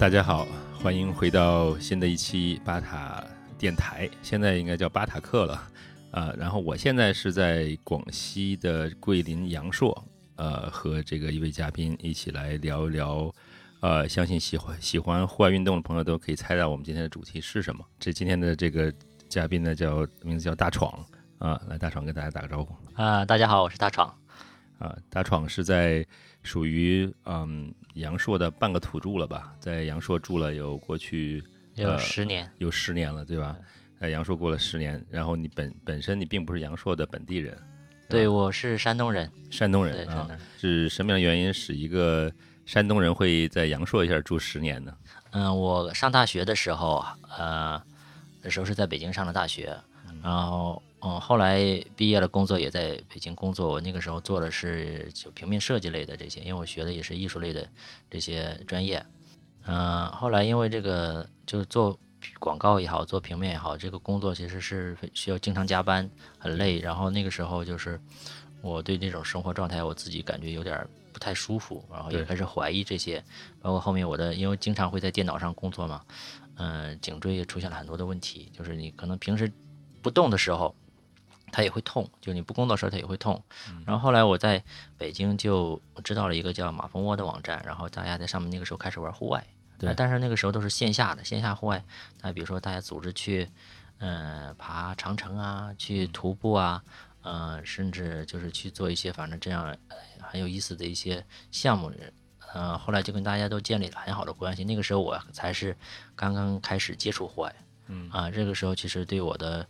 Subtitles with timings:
[0.00, 0.48] 大家好，
[0.82, 3.22] 欢迎回到新的一期巴塔
[3.58, 5.62] 电台，现在应该叫巴塔克了
[6.10, 6.32] 啊。
[6.38, 10.02] 然后我现在是在广西的桂林阳朔，
[10.36, 13.30] 呃，和这个一位嘉宾一起来聊一聊。
[13.80, 17.84] 呃，相信喜欢喜欢户外运动的朋友都可以猜到我们今天的主题是什么。
[17.98, 18.90] 这今天的这个
[19.28, 20.90] 嘉宾呢，叫名字叫大闯
[21.38, 24.08] 啊，来大闯跟大家打个招呼啊，大家好，我是大闯
[24.78, 26.06] 啊，大闯是在
[26.42, 31.42] 属于嗯阳朔的半个土著了吧，在阳朔住了有过去
[31.74, 33.56] 有十年，有十年了，对吧？
[34.00, 37.56] 在阳朔过了十年，然后你本本身你并不是阳朔的本地人，
[38.08, 42.32] 对，我是山东人，山东人啊，是什么样的原因使一个？
[42.66, 44.96] 山东人会在阳朔一下住十年呢？
[45.32, 47.04] 嗯，我上大学的时候，
[47.36, 47.82] 呃，
[48.42, 49.76] 那时候是在北京上的大学，
[50.22, 51.58] 然后，嗯，后来
[51.96, 53.68] 毕业了，工作也在北京工作。
[53.68, 57.68] 我那个时候做的是就平面设计类的这些，因为我学的也是艺术类的
[58.10, 59.04] 这些专业。
[59.64, 61.98] 嗯，后来因为这个就是做
[62.38, 66.78] 广告也好，做平面也好，这个工作其实是需要经常加班，很累。
[66.78, 68.00] 然后那个时候就是
[68.60, 70.86] 我对这种生活状态，我自己感觉有点。
[71.12, 73.22] 不太舒服，然后也开始怀疑这些，
[73.60, 76.00] 包括后面我的，因为经常会在电脑上工作嘛，
[76.54, 79.50] 嗯，颈椎也出现了很多的问题，就是你可能平时
[80.00, 80.72] 不动的时候，
[81.52, 83.42] 它也会痛，就你不工作时候它也会痛。
[83.86, 84.62] 然后后来我在
[84.96, 89.44] 北京就知道了一个叫马蜂窝的网站，然后大家在上面那个时候开始玩户外，
[89.78, 91.84] 对，但是那个时候都是线下的线下户外，
[92.22, 93.48] 那比如说大家组织去，
[93.98, 96.82] 嗯，爬长城啊，去徒步啊。
[97.22, 99.76] 呃，甚至就是去做一些反正这样
[100.22, 101.92] 很有意思的一些项目，
[102.54, 104.64] 呃，后来就跟大家都建立了很好的关系。
[104.64, 105.76] 那个时候我才是
[106.16, 107.54] 刚刚开始接触户外，
[107.88, 109.68] 嗯啊，这个时候其实对我的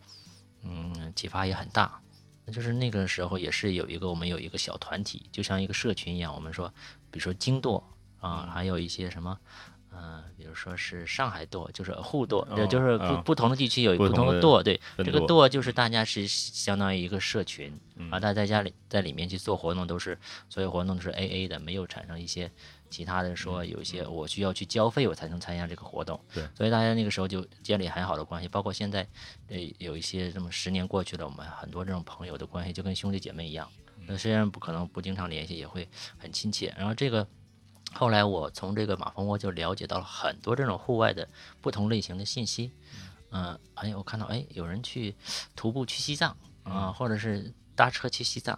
[0.63, 2.01] 嗯启发也很大。
[2.45, 6.33] 那就是那个时候也是有一个我们有一个小团体，就像一个社群一样。
[6.33, 6.67] 我们说，
[7.11, 7.83] 比如说经舵
[8.19, 9.39] 啊，还有一些什么。
[9.93, 17.77] 嗯，比如说是上海舵，就是沪舵，就是不不同的地区有不同的舵，对，这个舵就是大家是相当于一个社群
[18.09, 20.17] 啊，大家在家里在里面去做活动，都是
[20.49, 22.49] 所有活动都是 A A 的，没有产生一些
[22.89, 29.05] 其他的说有一些我需要去交费我才能参加这个活动，对，所以大家那个时候就建立很好的关系，包括现在
[29.49, 33.69] 呃有一些这么十年过去了，我们很多这种朋友的关系就跟兄弟姐妹一样，
[34.07, 35.85] 那虽然不可能不经常联系，也会
[36.17, 37.27] 很亲切，然后这个。
[37.93, 41.27] 后来我从这个马蜂窝就了解到了很多这种户外的
[41.61, 42.71] 不同类型的信息，
[43.31, 45.13] 嗯，哎，我看到哎有人去
[45.55, 48.57] 徒步去西藏啊，或者是搭车去西藏，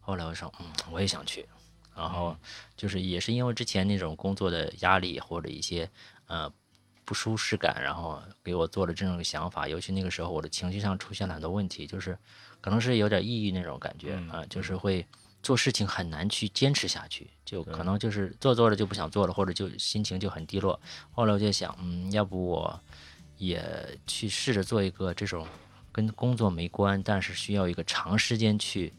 [0.00, 1.46] 后来我说嗯我也想去，
[1.94, 2.36] 然后
[2.76, 5.90] 就是也是因为之前那种工作的压力或者一些
[6.26, 6.50] 呃
[7.04, 12.16] 不舒适感，然后给我做了这种想法，尤其那个时候我的情绪上出现了很多问题，就是
[12.60, 15.04] 可能是有点抑郁那种感觉啊，就是会。
[15.42, 20.78] 做事情很难去坚持下去，就可能就是做做了就不想做了，或者就心情就很低落。
[21.12, 22.80] 后来我就想，嗯，要不我
[23.38, 25.46] 也去试着做一个这种
[25.92, 28.92] 跟工作没关，但是需要一个长时间去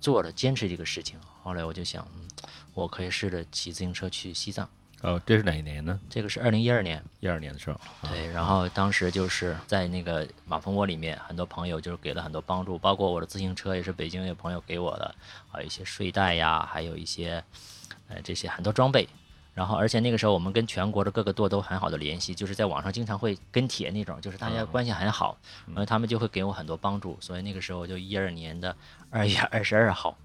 [0.00, 1.18] 做的坚持这个事情。
[1.42, 2.28] 后来我就想，嗯，
[2.72, 4.68] 我可以试着骑自行车去西藏。
[5.02, 5.98] 哦，这是哪一年呢？
[6.10, 7.80] 这个是二零一二年，一二年的时候。
[8.10, 15.14] 对，然后当时就是在那个马蜂窝里面，很多朋友就是给了很多帮助，包括我的自行车也是北京有朋友给我的，
[15.50, 17.42] 还有一些睡袋呀，还有一些
[18.08, 19.08] 呃这些很多装备。
[19.60, 27.14] 然后而且那个时候我们跟全国的各个舵都很好的联系，就是在网上经常会跟帖那种，就是大家关系很好，然后他们就会给我很多帮助。
[27.20, 28.74] 所以那个时候就一二年的
[29.10, 30.16] 二月二十二号。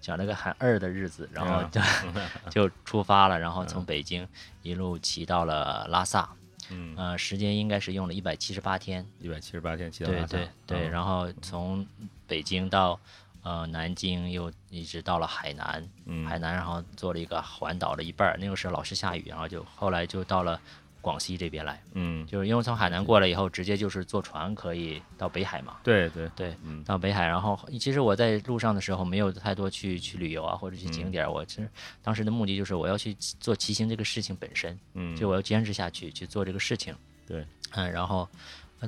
[0.00, 1.80] 讲了个很二的日子，然后就
[2.68, 4.24] 就出发了，然后从北京
[4.62, 6.28] 一路骑到了拉萨，
[6.70, 11.84] 嗯，呃，时间应该是用了一百七十八天，一百七十八天骑到拉萨，对对对，然后从
[12.28, 13.00] 北京到
[13.44, 15.88] 呃南京，又一直到了海南，
[16.26, 20.60] 海南，然后做了一个环岛的一半儿，那个时候老是下雨，然后就后来就到了。
[21.04, 25.76] 广西这边来，嗯，就是因为从海南过来以后，直接就是坐船可以到北海嘛。
[25.84, 31.30] 对对对，嗯，到北海，然后其实我在路上的时候没有太多去去旅游啊，或者去景点。
[31.30, 31.68] 我其实
[32.02, 36.96] 当时的目的就是我要去做骑行这个事情本身，嗯，就我要坚持下去去做这个事情。
[37.26, 38.26] 对，嗯，然后，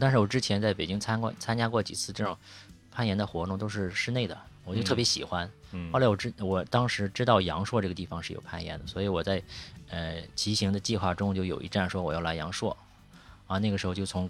[0.01, 2.35] 但是我之前在北京参过参加过几次这种
[2.97, 5.51] 攀岩的活动，都是室内的，我就特别喜欢。
[5.73, 9.43] 嗯，后来我知我当时知道阳朔这个地方是有攀岩的，所以我在。
[9.89, 12.77] 呃，骑行的计划中就有一站说我要来阳朔，
[13.47, 14.29] 啊，那个时候就从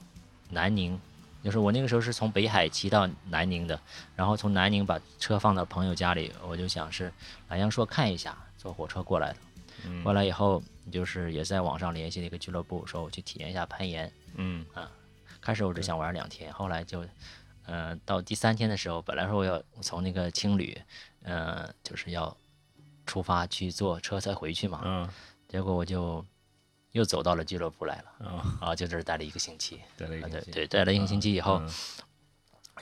[0.51, 1.01] 南宁，
[1.43, 3.81] 就是我那个时候是从北海骑到南宁的，
[4.15, 7.11] 然后从南宁把车放到朋友家里，我就想是
[7.49, 9.37] 来阳朔看一下，坐火车过来的。
[10.05, 10.63] 过来以后
[10.93, 14.13] 就是也在网上联系了一个俱乐部，说我去体验一下攀岩。
[14.35, 14.91] 嗯啊，
[15.41, 17.03] 开始我只想玩两天，后来就，
[17.67, 20.81] 呃，到第三天的时候，本来说我要从那个青旅，
[21.23, 22.37] 呃，就是要
[23.05, 24.83] 出发去坐车才回去嘛。
[24.85, 25.09] 嗯。
[25.49, 26.25] 结果我就
[26.91, 31.71] 又走到了俱乐部来了，啊，啊，就这儿待了一个星期，啊，待了一个星期对对，待了一个星期以后嗯，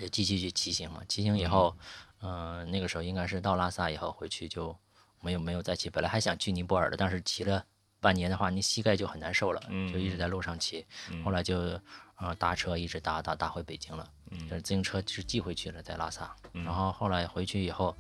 [0.00, 1.02] 就继续去骑行嘛。
[1.06, 1.76] 骑行以后，
[2.22, 4.74] 嗯、那个时候应该是到拉萨以后回去就
[5.20, 5.90] 没有没有再骑。
[5.90, 7.62] 本来还想去尼泊尔的，但是骑了
[8.00, 10.86] 半年的话，你膝盖就很难受了，嗯就一直在路上骑。
[11.22, 11.78] 后来就
[12.16, 14.10] 呃搭车一直搭搭搭回北京了，
[14.48, 16.34] 就是自行车是寄回去了，在拉萨。
[16.52, 17.96] 然后后来回去以后，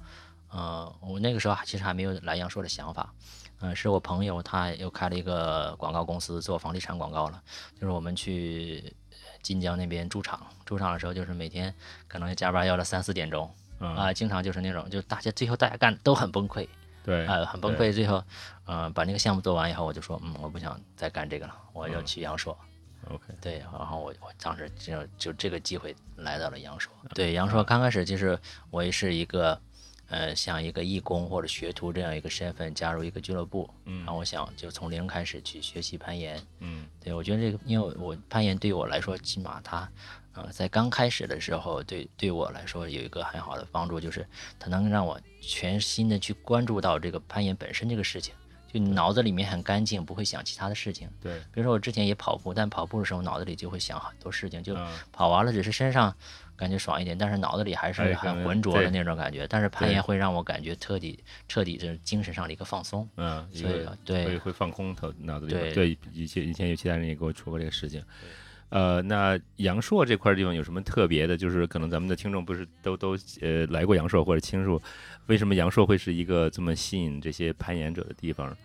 [0.50, 3.12] 呃，我那个时候其实还没有来阳朔的想法。
[3.60, 7.42] 嗯、是我朋友，他又开了一个广告公司，做房地产广告了。
[7.80, 8.94] 就是我们去
[9.42, 11.72] 晋江那边驻场，驻场的时候就是每天
[12.06, 16.66] 可能加班要到三四点钟嗯啊、经常就是那种，就大家最后大家干都很崩溃
[17.04, 17.92] 对啊、很崩溃。
[17.92, 18.22] 最后，
[18.64, 22.56] 呃，把那个项目做完以后，我就说，嗯，我不想再干这个了，我要去阳朔。
[23.10, 26.92] ，OK，对，然后我我当时就就这个机会来到了阳朔。
[27.14, 28.38] 对，阳朔刚开始就是
[28.70, 29.60] 我也是一个，
[30.08, 36.86] 呃，像一个义工或者学徒这样一个身份加入一个俱乐部，嗯，然后我想就从零开始去学习攀岩，嗯。
[37.00, 39.86] 对我觉得这个，因为我攀岩对我来说，起码它，
[40.32, 44.26] 呃，在刚开始的时候，对对我来说有一个很好的帮助，就是
[44.58, 48.34] 它能让我全心的去关注到这个攀岩本身这个事情，
[48.80, 51.08] 就脑子里面很干净，不会想其他的事情。
[51.20, 56.14] 对，比如说我之前也跑步，但跑步的时候脑子里就会想很多事情，就嗯跑完了只是身上
[56.56, 59.46] 感觉爽一点，但是脑子里还是很浑浊的那种感觉。
[59.48, 63.08] 但是攀岩会让我感觉彻底彻底是精神上的一个放松。
[63.16, 65.52] 嗯，所以会会放空头脑子里。
[65.52, 68.02] 对对，以前以前有其他人也跟我说过这个事情。
[68.70, 71.36] 呃，那阳朔这块地方有什么特别的？
[71.36, 74.80] 就是可能咱们的听众不是都都呃来过阳朔或者青树，
[75.26, 78.56] 为什么阳朔会是一个这么吸引这些攀岩者的地方？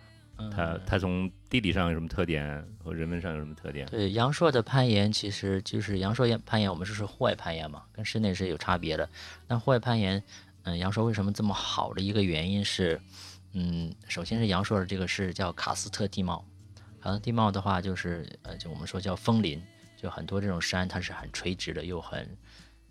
[0.56, 3.86] 它它从地理上有什么特点，和人文上有什么特点？
[3.88, 9.06] 对阳朔的攀岩，其实就是阳朔岩攀岩，我们说是户外攀岩嘛，跟室内是有差别的。
[9.46, 10.22] 那户外攀岩，
[10.62, 12.98] 嗯，阳朔为什么这么好的一个原因是，
[13.52, 16.42] 嗯，首先是阳朔的这个是叫喀斯特地貌，
[17.02, 19.62] 喀斯特地貌的话就是呃，就我们说叫枫林，
[20.00, 22.26] 就很多这种山它是很垂直的，又很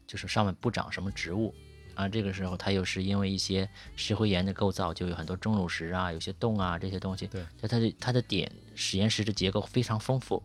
[0.05, 1.55] 就是上面不长什么植物。
[1.95, 7.27] 啊，这个时候它又是因为一些石灰岩的构造，就有很多钟乳石啊，有些洞啊这些东西。
[7.27, 10.41] 对，就它的它的点石岩石的结构非常丰富，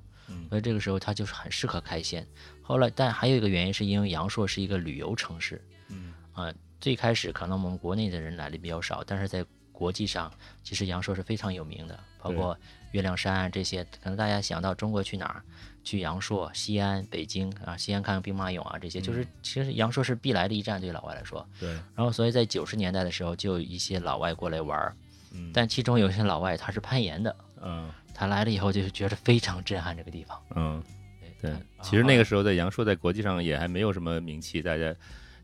[0.49, 2.27] 所以这个时候它就是很适合开线。
[2.61, 10.33] 后来，但还有一个原因是因为阳朔是一个旅游城市，嗯，啊、最开始可能我们国内的人来的比较少，但是在国际上，
[10.65, 12.59] 其实阳朔是非常有名的，包括
[12.91, 15.45] 月亮山啊这些，可能大家想到中国去哪儿？
[15.85, 21.47] 去阳朔、西安、北京啊，西安看看兵马俑啊，这些就是其实阳朔是必来的一站，对老外来说。
[21.61, 24.97] 对，然后，所以在九十年代的时候，就有一些老外过来玩儿，
[25.33, 30.41] 嗯但其中有些老外他是攀岩的，嗯他来了以后就是觉得非常震撼这个地方。
[30.57, 30.83] 嗯，
[31.41, 31.53] 对。
[31.83, 34.95] 其实那个时候在阳朔在国际上也还没有什么名气，大家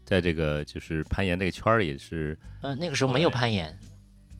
[0.04, 3.76] 在这个就是攀岩这个圈儿也是，呃，那个时候没有攀岩，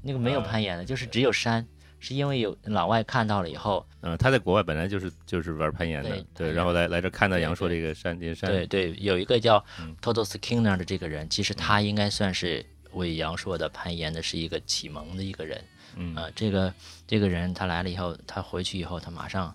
[0.00, 1.67] 那个没有攀岩的，就是只有山，
[2.00, 12.64] 是因为有老外看到了以后，嗯，他在国外本来就是就是玩攀岩的，对对，然后来来这看到对阳朔这个山这些山，对对，有一个叫嗯 Toto Skinner 的这个人，其实他应该算是
[12.94, 15.62] 为阳朔的攀岩的是一个启蒙的一个人。
[15.97, 16.73] 嗯啊、这个
[17.06, 19.55] 这个人他来了以后，他回去以后，他马上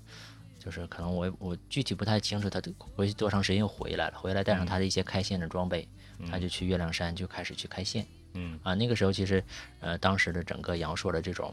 [0.59, 2.61] 就是可能我我具体不太清楚他
[2.95, 5.87] 回去多长时间又回来了，回来带上他的一些开线的装备，
[6.29, 8.05] 他就去月亮山就开始去开线。
[8.33, 9.41] 嗯啊，那个时候其实
[9.79, 11.51] 呃当时的整个阳朔的这种。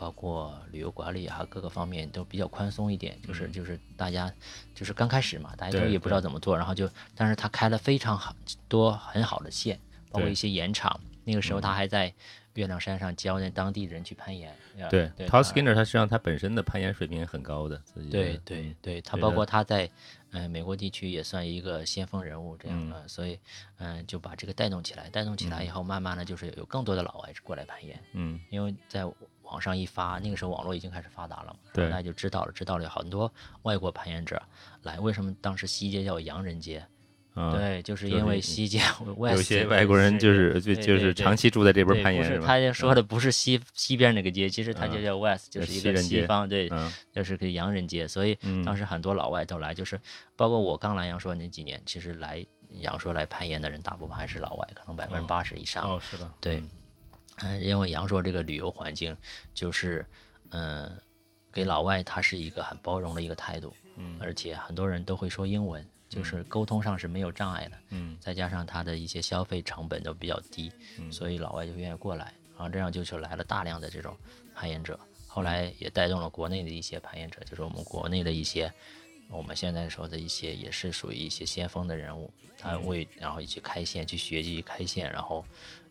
[0.00, 4.32] 包括旅游管理啊，各个方面都比较宽松一点，就是就是大家
[4.74, 8.34] 就是刚开始嘛，大家都也不知道怎么做，然后就，但是他开了非常好
[8.66, 9.78] 多很好的线，
[10.10, 10.98] 包括一些盐场。
[11.24, 12.12] 那个时候他还在
[12.54, 14.50] 月亮山上教那当地人去攀岩。
[14.78, 17.80] 呃对对 t o 他 Skinner 他实际上他本身的攀岩水平很高的，
[18.10, 19.88] 对对对，他包括他在
[20.32, 23.38] 呃美国地区也算一个先锋人物这样嗯的，所以
[23.78, 28.00] 嗯、就把这个带动起来，带动起来以后，慢慢的就是有更多的老外过来攀岩。
[28.12, 29.04] 嗯因为在
[29.42, 33.32] 网上一发，那个时候网络已经开始发达了嘛，对大家就知道了，知道了有很多
[33.62, 34.40] 外国攀岩者
[34.82, 35.00] 来。
[35.00, 36.86] 为什么当时西街叫洋人街？
[37.34, 38.80] 啊， 对，就是因为西街
[39.16, 42.46] 外有些外国人就是就就是长期住在这边对不是攀岩吧？
[42.46, 50.00] 他说的不是西西边那个街，其实它就嗯叫 West，就是一个西方，对，嗯就是个洋人街，所以嗯当时很多老外都来，就是
[50.36, 52.44] 包括我刚来阳朔那几年，其实来
[52.80, 55.84] 阳朔来攀岩的人，大部分还是老外，可能百分之八十以上。
[55.84, 56.62] 哦，是的，对，
[57.42, 59.16] 嗯，因为阳朔这个旅游环境
[59.54, 60.04] 就是，
[60.50, 60.90] 嗯、
[61.52, 68.18] 给老外他是一个很包容的一个态度，嗯而且很多人都会说英文，就是沟通上是没有障碍的，嗯。
[68.20, 71.10] 再加上他的一些消费成本都比较低，嗯。
[71.10, 74.14] 所以老外就愿意过来，然后这样就是来了大量的这种
[74.54, 78.70] 攀岩者，后来也带动了国内的一些攀岩者，就是我们国内的一些。
[79.32, 85.44] 我们现在说的一些也是属于一些先锋的人物，他为然后去开线，去学习开线，然后，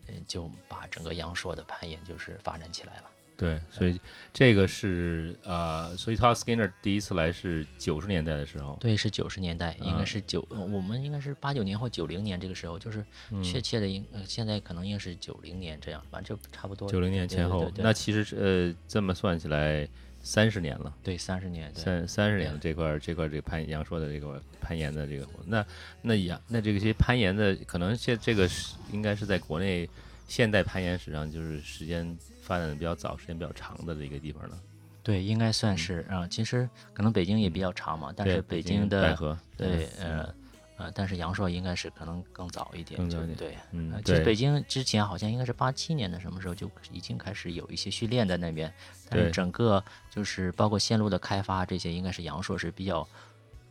[0.08, 3.04] 嗯，就把整个阳朔的攀岩就是发展起来了。
[3.40, 4.00] 对，所以
[4.34, 13.42] 这个是呃，所以 Todd Skinner 第一次来是九十年代的时候，对，是九十年代，应该啊是九，呃我们应该是八九年或九零年这个时候，就是嗯。
[13.42, 16.90] 确切的应，呃现在可能应该是九零年这样，反正就差不多。
[16.90, 17.62] 九零年前后。
[17.62, 19.88] 对对，对那其实呃这么算起来
[20.22, 20.94] 三十年了。
[21.02, 21.82] 对三十年，对。
[21.82, 22.72] 三三十年对。
[22.72, 25.66] 这块儿这块儿这个攀杨说的这个攀岩的这个活，那
[26.02, 29.90] 那杨那这个些攀岩的可能现这个是应该是在国内
[30.28, 32.16] 现代攀岩史上就是时间
[32.50, 34.60] 发展的比较早、时间比较长的这个地方呢。
[35.04, 40.34] 对，应该算是啊、其实可能北京也比较长嘛，但是北京的百合对呃
[40.78, 43.56] 呃，但是阳朔应该是可能更早一点，就对。
[43.72, 44.26] 嗯呃，其实对。
[44.26, 48.74] 北京之前好像应该是八七年的什么时候就已经开始有一些训练在那边，
[49.10, 53.08] 但是整个就是包括线路的开发这些，应该是阳朔是比较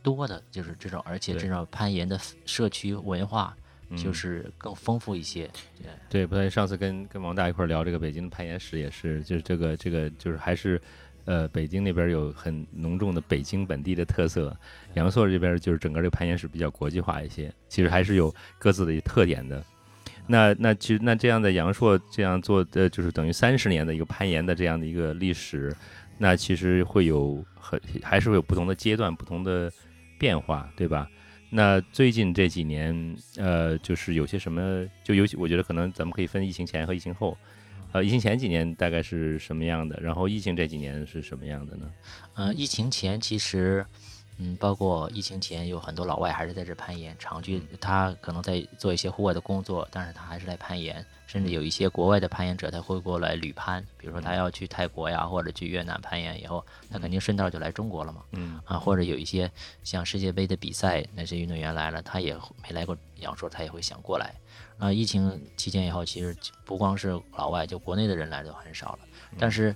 [0.02, 3.56] 多的，就是这种，而且这种攀岩的社区文化
[3.96, 5.48] 就嗯是更丰富一些。
[5.78, 10.80] 对对，不然上次跟跟王大一块儿聊这个北京的攀岩史也是，就是这个这个就是还是，
[11.24, 14.56] 呃，北京那边有很浓重的北京本地的特色，
[14.94, 19.64] 阳朔这边就是整个这个攀岩史比较国际化一些，其实还是有各自的特点的。
[20.26, 25.74] 那那其实那这样的阳朔这样做的就是等于三十年的一个攀岩的这样的一个历史，
[26.18, 29.72] 那其实会有很还是会有不同的阶段、不同的
[30.18, 31.08] 变化，对吧？
[31.50, 37.36] 那最近这几年，呃，就是有些什么，就尤其我觉得可能咱们可以分疫情前和疫情后。
[37.90, 39.98] 呃，疫情前几年大概是什么样的？
[40.02, 41.90] 然后疫情这几年是什么样的呢？
[42.34, 43.86] 呃、疫情前其实，
[44.38, 58.60] 嗯，包括疫情前有很多老外还是在这攀岩，长居他可能在做一些户外的工作，但是他还是来攀岩，甚至有一些国外的攀岩者他会过来旅攀，比如说他要去泰国呀或者去越南攀岩以后，他肯定顺道就来中国了嘛，嗯。
[58.64, 59.50] 啊，或者有一些
[59.82, 64.34] 像世界杯的比赛，那些运动员来了，他也没来过阳朔，他也会想过来。
[64.78, 68.98] 啊，疫情期间以后，其实不光是老外，就国内的人来的很少了。
[69.36, 69.74] 但是，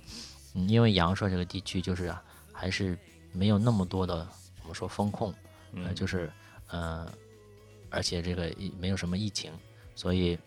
[0.53, 2.97] 嗯，因为阳朔这个地区就是啊还是
[3.33, 4.27] 没有那么多的我
[4.73, 5.33] 们说风控，
[5.75, 6.29] 呃，就是
[6.67, 7.07] 呃，
[7.89, 9.53] 而且这个疫没有什么疫情，
[9.95, 10.37] 所以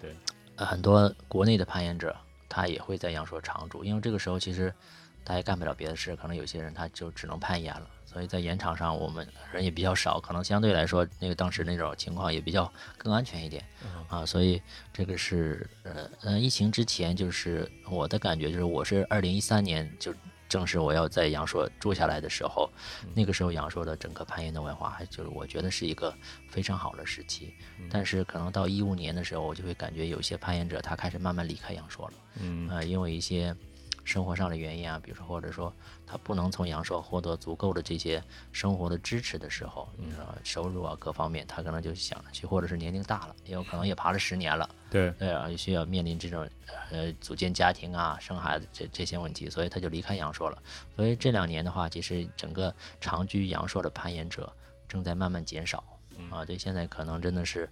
[0.00, 0.16] 对，
[0.56, 2.16] 呃，很多国内的攀岩者
[2.48, 4.72] 他也会在阳朔常住，因为这个时候其实
[5.24, 7.90] 他也干不了别的事，可能有些人他就只能攀岩了。
[8.06, 13.62] 所以在岩场上，我们人也比较少，可能相对来说，那个当时那种情况也比较更安全一点
[14.08, 14.24] 啊。
[14.24, 20.14] 所以这个是呃呃，疫情之前就是我的感觉就是，我是二零一三年就
[20.48, 22.70] 正是我要在阳朔住下来的时候，
[23.14, 26.14] 那个时候阳朔的整个攀岩的文化，还就是我觉得是一个
[26.48, 27.54] 非常好的时期。
[27.90, 32.14] 但是可能到一五年的时候，我就会感觉有些攀岩者他开始慢慢离开阳朔了。
[32.40, 33.54] 嗯呃，因为一些
[34.06, 35.70] 生活上的原因啊，比如说或者说
[36.06, 38.22] 他不能从阳朔获得足够的这些
[38.52, 46.48] 生活的支持的时候，你说收入啊各方面，他可能就想着去，或者是年龄大了，也有可能也爬了十年了，对，对啊，需要面临这种
[46.92, 50.62] 呃组建家庭啊、生孩子这这些问题，所以他就离开阳朔了。
[50.94, 54.50] 所以这两年的话，其实整个长居阳朔的攀岩者
[54.86, 55.82] 正在慢慢减少
[56.30, 57.68] 啊，这，现在可能真的是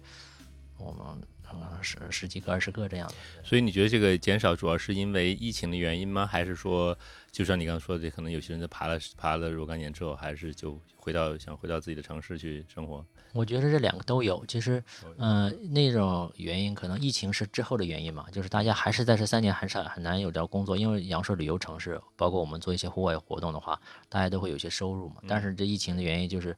[0.77, 1.05] 我们
[1.51, 3.15] 呃十十几个、二十个这样的。
[3.43, 6.25] 所以你觉得这个减少主要是因为疫情的原因吗？
[6.25, 6.97] 还是说，
[7.31, 13.05] 就像你刚刚说的，可能有些人在爬了爬了若干年之后，还是就回到想回到自己的城市去生活？
[13.33, 14.45] 我觉得这两个都有。
[14.47, 14.81] 其实，
[15.17, 25.15] 呃，那种原因可能疫情是之后的原因嘛，就是大家还是在这三年很少很难有到工作，因为阳朔旅游城市，包括我们做一些户外活动的话，大家都会有些收入嘛。
[25.27, 26.55] 但是这疫情的原因就是，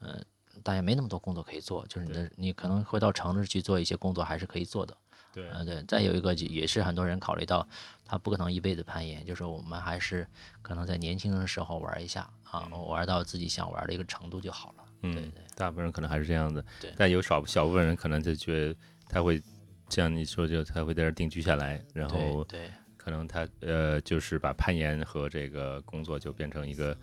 [0.00, 0.20] 呃，
[0.62, 4.96] 大家没那么多工作可以做，就是你的你可能会到城市去做一些工作还是可以做的。
[5.32, 5.48] 对。
[5.50, 7.66] 呃，对，再有一个就也是很多人考虑到，
[8.04, 10.26] 他不可能一辈子攀岩，就是我们还是
[10.62, 14.84] 可能在年轻的时候玩一下啊，玩到自己想玩的一个程度就好了。
[15.02, 15.22] 嗯，对。
[15.22, 16.92] 对大部分人可能还是这样的，对。
[16.96, 18.76] 但有少小部分人可能就觉得
[19.08, 19.42] 他会
[19.88, 22.70] 像你说，就他会在这定居下来，然后对对。
[22.96, 26.96] 可能他呃就是把攀岩和这个工作就变成一个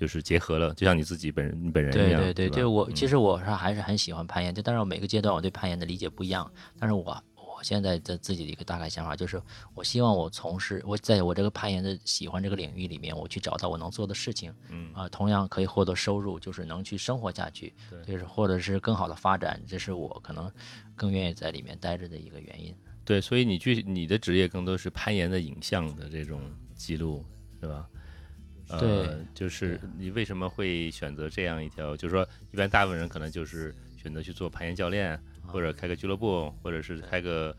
[0.00, 7.04] 就是结合了，就像你自己本人你本人一样，对对对吧对，我嗯其实我是还是很喜欢攀岩，就但是我每个阶段我对攀岩的理解不一样，但是我
[7.36, 9.42] 我现在的自己的一个大概想法就是，
[9.74, 17.74] 我希望我从事我在我这个攀岩的喜欢这个领域里面，我去找到我能做的事情，嗯啊、同样可以获得收入，就是能去生活下去，
[18.06, 20.50] 就是或者是更好的发展，这是我可能
[20.96, 22.74] 更愿意在里面待着的一个原因。
[23.04, 26.40] 对，所以你具你的职业更多是攀岩的影像的这种
[26.74, 27.22] 记录，
[27.60, 27.86] 是吧？
[28.70, 31.96] 呃，就是你为什么会选择这样一条？
[31.96, 37.56] 就是说，一般大部分人可能就是选择去做攀岩教练，或者开个俱乐部，或者是开个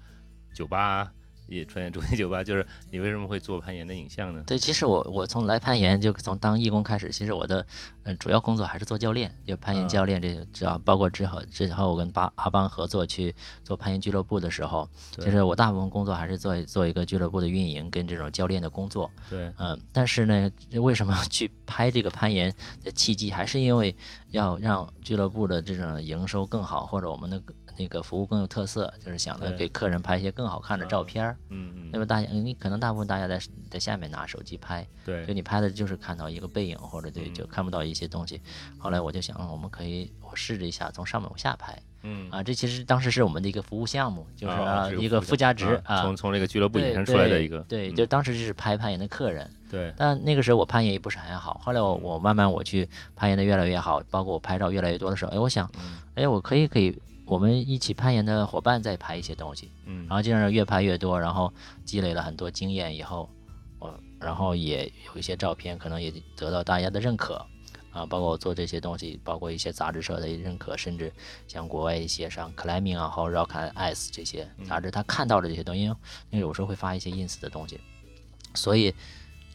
[0.54, 1.12] 酒吧，
[1.58, 4.44] 也穿越主题酒吧， 就是你为什么会做攀岩的影像呢？
[4.48, 7.66] 对，其实我我从来攀岩就从当义工开始，其实我的
[8.04, 14.90] 嗯主要工作还是做教练，就攀岩教练这个，只要包括之后之后我跟巴阿邦合作去做攀岩俱乐部的时候，
[15.20, 19.12] 其实我大部分工作还是做做一个俱乐部的运营跟这种教练的工作。
[19.30, 22.54] 对，嗯，但是呢，为什么去拍这个攀岩
[22.84, 23.96] 的契机，还是因为
[24.30, 27.42] 要让俱乐部的这种营收更好，或者我们的。
[27.82, 31.38] 那个服务更有特色，就是想着给客人拍一些更好看的照片儿。
[31.50, 31.90] 嗯嗯。
[31.92, 38.40] 那么大家，你可能大部分大家在在下面拿手机拍，对，就你拍的就是看到一个背影，或者对，就看不到一些东西。
[38.78, 41.76] 后来我就想，我们可以我试着一下从上面往下拍。
[42.04, 42.30] 嗯。
[42.30, 46.04] 啊，这其实当时是我们的一个服务项目，就是一个附加值啊。
[46.04, 47.60] 从从这个俱乐部衍生出来的一个。
[47.62, 49.50] 对，就当时就是拍攀岩的客人。
[49.70, 49.92] 对。
[49.98, 55.70] 但那个时候我攀岩也不是很好，后来我我慢慢我去攀岩的越来越好，包括我拍照越来越多的时候，哎，我想，
[56.16, 56.98] 哎，我可以可以。
[57.32, 61.54] 我们一起攀岩的伙伴在拍一些东西，嗯，然后这样越拍越多，然后
[61.86, 63.30] 积累了很多经验以后，
[63.80, 67.36] 我然后也有一些照片，可能也得到大家的认可，
[67.92, 71.10] 啊，包括我做这些东西，包括一些杂志社的认可，甚至
[71.48, 75.96] 像国外一些像 Climbing 啊，或 Rock and Ice 这些杂志，他看到了这些东西，因
[76.32, 77.80] 为有时候会发一些 ins 的东西，
[78.56, 78.94] 所以。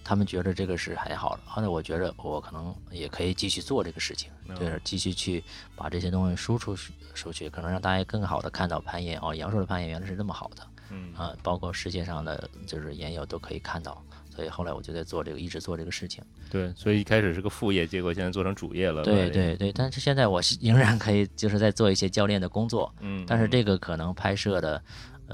[0.08, 5.42] 他们觉得这个是还好的，后来我觉得我可能也可以继续做这个事情，就是继续去
[5.74, 6.76] 把这些东西输出
[7.12, 16.22] 出去，可能让大家更好的看到攀岩哦，阳朔的攀岩原来是那么好的，嗯啊，包括世界上的就是岩友都可以看到，所以后来我就在做这个，一直做这个事情。
[16.48, 19.02] 对，所以一开始是个副业，结果现在做成主业了。
[19.02, 24.80] 对对对，但是现在我仍然可以就是在做一些教练的工作，嗯，但是这个可能拍摄的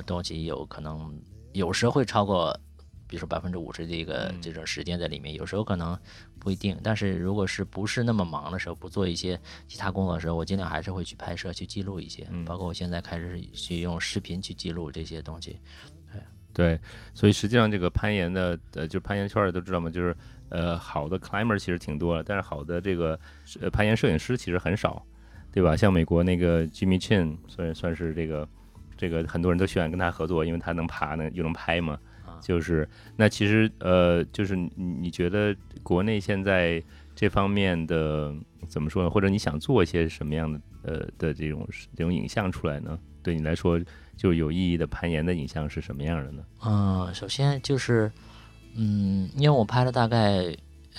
[0.06, 1.14] 东西有可能
[1.52, 2.58] 有时会超过。
[3.12, 5.94] 比如说百分之五十的一个这种时间在里面，有时候可能
[6.38, 6.74] 不一定。
[6.82, 9.38] 但是如果是不是那么忙的时候，不做一些
[9.68, 12.26] 其他工作的时候，我尽量还是会去拍摄、去记录一些。
[12.46, 15.58] 包括我现在开始去用视频去记录这些东西。
[16.10, 16.22] 对
[16.54, 16.80] 对，
[17.12, 20.16] 所以实际上这个攀岩的，呃，就攀岩圈的都知道嘛，就是
[20.48, 23.20] 呃，好的 climber 其实挺多的，但是好的这个
[23.60, 25.04] 呃攀岩摄影师其实很少，
[25.52, 25.76] 对吧？
[25.76, 28.48] 像美国那个 Jimmy Chin，算算是这个
[28.96, 31.98] 这个很多人都喜欢跟他合作，因为他能爬呢，又能拍嘛。
[32.42, 36.82] 就是那其实呃，就是你你觉得国内现在
[37.14, 38.34] 这方面的
[38.68, 39.08] 怎么说呢？
[39.08, 42.98] 或者你想做一些什么样的呃的这种这种影像出来呢？
[43.22, 43.80] 对你来说
[44.16, 46.44] 就有意义的攀岩的影像是什么样的呢？
[46.64, 48.10] 嗯，首先就是
[48.74, 50.54] 嗯，因为我拍了大概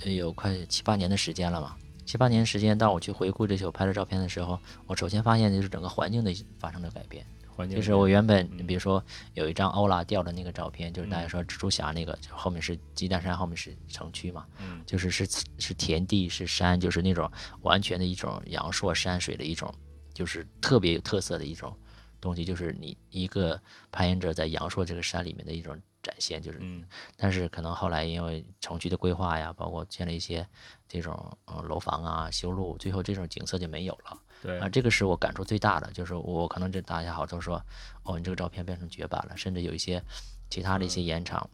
[0.06, 1.76] 有快七八年的时间了嘛，
[2.06, 7.26] 七八年时间，当我去回顾这些我拍的照片的时候，我首先发现就是整个环境的发生了改变。
[7.70, 15.28] 就是我原本，你比如说有一张欧拉掉的那个照片，就是大家说蜘蛛侠那个，就后面是鸡蛋山，后面是城区嘛，嗯，就是是
[15.60, 19.74] 是田地是山，就是那种完全的一种阳朔山水的一种，
[20.14, 21.76] 就是特别有特色的一种
[22.20, 23.62] 东西，就是你一个
[23.92, 26.60] 攀岩者在阳朔这个山里面的一种展现，就是，
[27.16, 30.48] 但是可能后来因为城区的规划呀，包括建了一些
[30.88, 34.20] 这种嗯楼房啊，修路，最后这种景色就没有了。
[34.44, 37.64] 对啊，这个是我感触最大的，就是我可能这大家好都说，
[38.04, 40.04] 哦，你这个照片变成绝版了，甚至有一些
[40.50, 41.50] 其他的一些延长，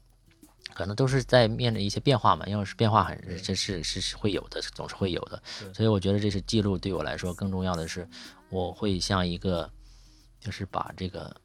[0.74, 5.40] 可能都是在面临一些变化嘛，因为是变化很，这是是是会有的，总是会有的，
[5.72, 8.10] 所以我觉得这是记录对我来说更重要的是，
[8.50, 9.72] 我会像一个，
[10.40, 11.36] 就是把这个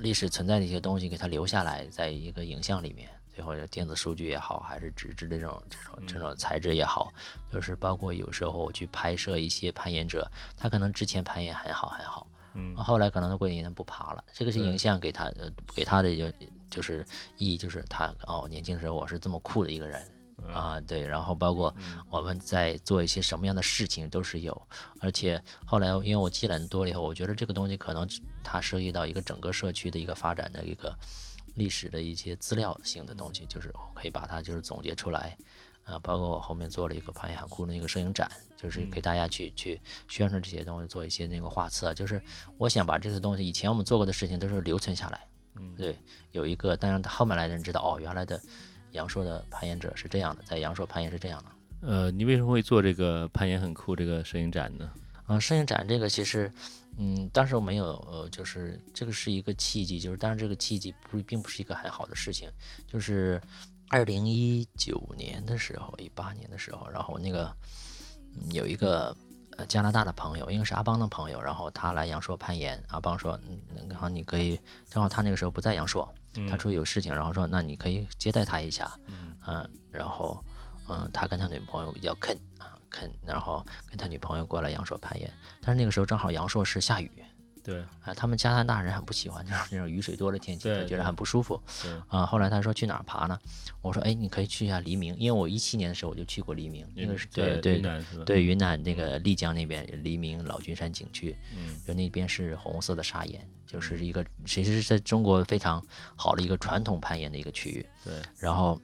[0.00, 3.08] 历史存在的一些东西给它留下来，在一个影像里面。
[3.40, 7.12] 或者电子数据也好，还是纸质的这种这种这种材质也好，
[7.52, 16.32] 就是包括有时候我去拍摄一些攀岩者，他可能之前攀岩很好很好，嗯，后来可能他过几年不爬了，这个是影像给他呃给他的就
[16.70, 17.04] 就是
[17.36, 20.00] 意义就是他哦年轻时候我是这么酷的一个人
[20.54, 21.74] 啊，对，然后包括
[22.08, 24.62] 我们在做一些什么样的事情都是有，
[25.00, 28.08] 而且后来因为我积累多了以后，我觉得这个东西可能
[28.42, 30.96] 它涉及到一个整个社区的一个发展的一个。
[31.54, 35.36] 历史的一些资料性的东西，就是可以把它就是总结出来，
[35.84, 42.20] 啊，包括我后面做了一个攀岩海库的那个摄影展，就是给大家去去宣传这些东西，做一些那个画册，就是
[42.58, 45.96] 我想把这些东西以前我们做过的事情都是留存下来，嗯，对，
[46.32, 48.40] 有一个，当然后面来的人知道，哦，原来的
[48.92, 51.88] 阳朔的攀岩者是这样的，在阳朔攀岩是这样的。
[51.88, 54.90] 呃，你为什么会做这个攀岩很酷这个摄影展呢？
[55.28, 56.52] 嗯，摄影展这个其实。
[57.02, 62.46] 嗯，当时我没有，呃，就是这个是一个契机，就是当然这个契机不并不是一个很好的事情，
[62.86, 63.40] 就是
[63.88, 67.50] 二零一九年的时候，一八年的时候，然后那个
[68.52, 69.16] 有一个
[69.56, 73.58] 呃加拿大的朋友，应该是阿邦的朋友，然后他来阳朔攀岩，阿邦说，嗯，
[73.88, 74.60] 然后你可以，
[74.90, 76.06] 正好他那个时候不在阳朔，
[76.50, 78.92] 他说有事情，然后说那你可以接待他一下，
[79.46, 80.44] 嗯，然后
[80.86, 82.36] 嗯，他跟他女朋友叫 Ken。
[82.90, 87.10] 肯，然后跟他女朋友过来阳朔攀岩，但是那个时候正好阳朔是下雨，
[87.62, 91.60] 对啊，他们加拿大人很不喜欢这种那种雨水多的天气，对他觉得很不舒服。
[91.82, 93.38] 对，啊，后来他说去哪儿爬呢？
[93.82, 97.82] 我说，哎，你可以去一下黎明，因为我一七年的时候我就去过黎明，那个是对对？
[98.24, 105.84] 对云南那个丽江那边黎明老君山景区，嗯就那边是红色的砂岩，就是一个其实是在中国非常
[106.16, 107.86] 好的一个传统攀岩的一个区域。
[108.04, 108.80] 对，然后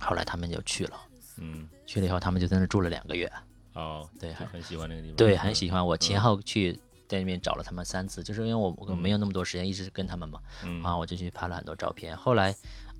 [0.00, 1.00] 后来他们就去了，
[1.38, 3.28] 嗯，去了以后他们就在那住了两个月，
[3.72, 5.84] 哦，对，还很喜欢那个地方，对，嗯很喜欢。
[5.84, 6.72] 我前后去
[7.08, 12.16] 在那边找了他们三次，就是因为我我没有那么多时间一直跟他们嘛，嗯啊，我就去拍了很多照片。
[12.16, 12.54] 后来，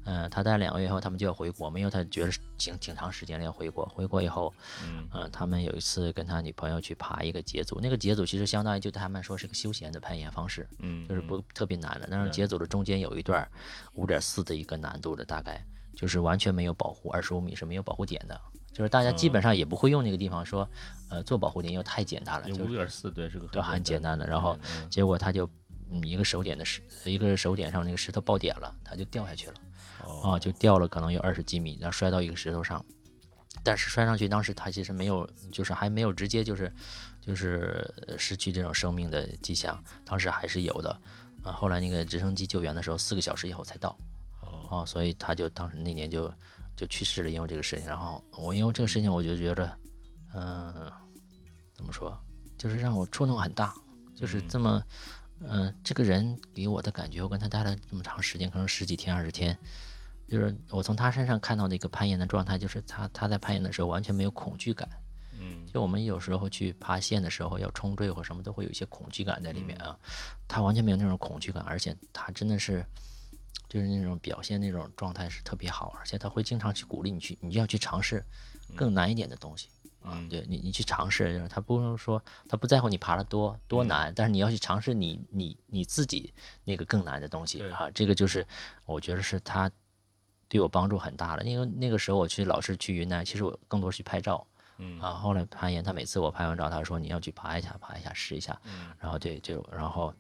[0.07, 3.87] 嗯、他待了两个月以后，他们就要回国嘛，因为他觉得挺挺长时间了要回国。
[3.87, 4.53] 回国以后，
[4.85, 12.09] 嗯嗯、他们有一次跟他女朋友去爬一个节组，那个节组其实相当于就他们说是个休闲的攀岩方式，嗯，就是不特别难的。
[12.11, 13.49] 但是节组的中间有一段
[13.93, 18.41] 五点四的一个难度的，大概就是完全没有保护，二十五米是没有保护点的。
[18.73, 20.69] 就是大家基本上也不会用那个地方说，
[21.09, 24.27] 呃，做保护点，因为太简单了，就五点四，对，是个都很简单的。
[24.27, 25.49] 然后嗯结果他就，
[25.91, 29.55] 嗯，一个手点的石，一个手点上那个石头爆点了，他就掉下去了，
[30.05, 32.85] 哦啊，就掉了可能有二十几米，然后摔到一个石头上。
[33.63, 36.73] 但是摔上去，当时他其实没有，就是还没有直接就是，
[37.21, 40.91] 就是呃失去这种生命的迹象，当时还是有的。
[41.43, 43.95] 啊，后来那个直升机救援的时候，四个小时以后才到。
[44.71, 46.33] 哦，所以他就当时那年就
[46.81, 47.87] 就去世了，因为这个事情。
[47.87, 49.79] 然后我因为这个事情，我就觉得，
[50.33, 50.91] 嗯、
[51.75, 52.19] 怎么说，
[52.57, 53.75] 就是让我触动很大，
[54.17, 54.83] 就是这么，
[55.41, 59.55] 嗯、这个人给我的感觉，我跟他待了这么长时间，可能十几天、二十天，
[60.27, 64.89] 就是我从他身上看到的一个攀岩的状态，就是他他在攀岩的时候完全没有恐惧感。
[65.39, 69.99] 嗯就我们有时候去爬线的时候，要冲坠或什么，都会有一些恐惧感在里面啊。
[70.49, 72.85] 他完全没有那种恐惧感，而且他真的是，
[73.69, 78.25] 就是那种表现那种状态是特别好，而且他会经常去鼓励你去，你就要去尝试
[78.75, 79.69] 更难一点的东西。
[80.03, 86.33] 啊，嗯对你，你去尝试，就是他不是说他不在乎你爬的多多难，但是你要去尝试你你你自己
[86.65, 88.47] 那个更难的东西对啊，这个就是
[88.87, 89.71] 我觉得是他
[90.49, 91.45] 对我帮助很大的。
[91.45, 94.47] 因为那个时候我去老是去云南，其实我更多是去拍照，
[94.79, 98.59] 嗯啊，后来攀岩，他每次我拍完照，他说你要去爬一下，爬一下，试一下。
[98.65, 100.15] 嗯然后对，就然后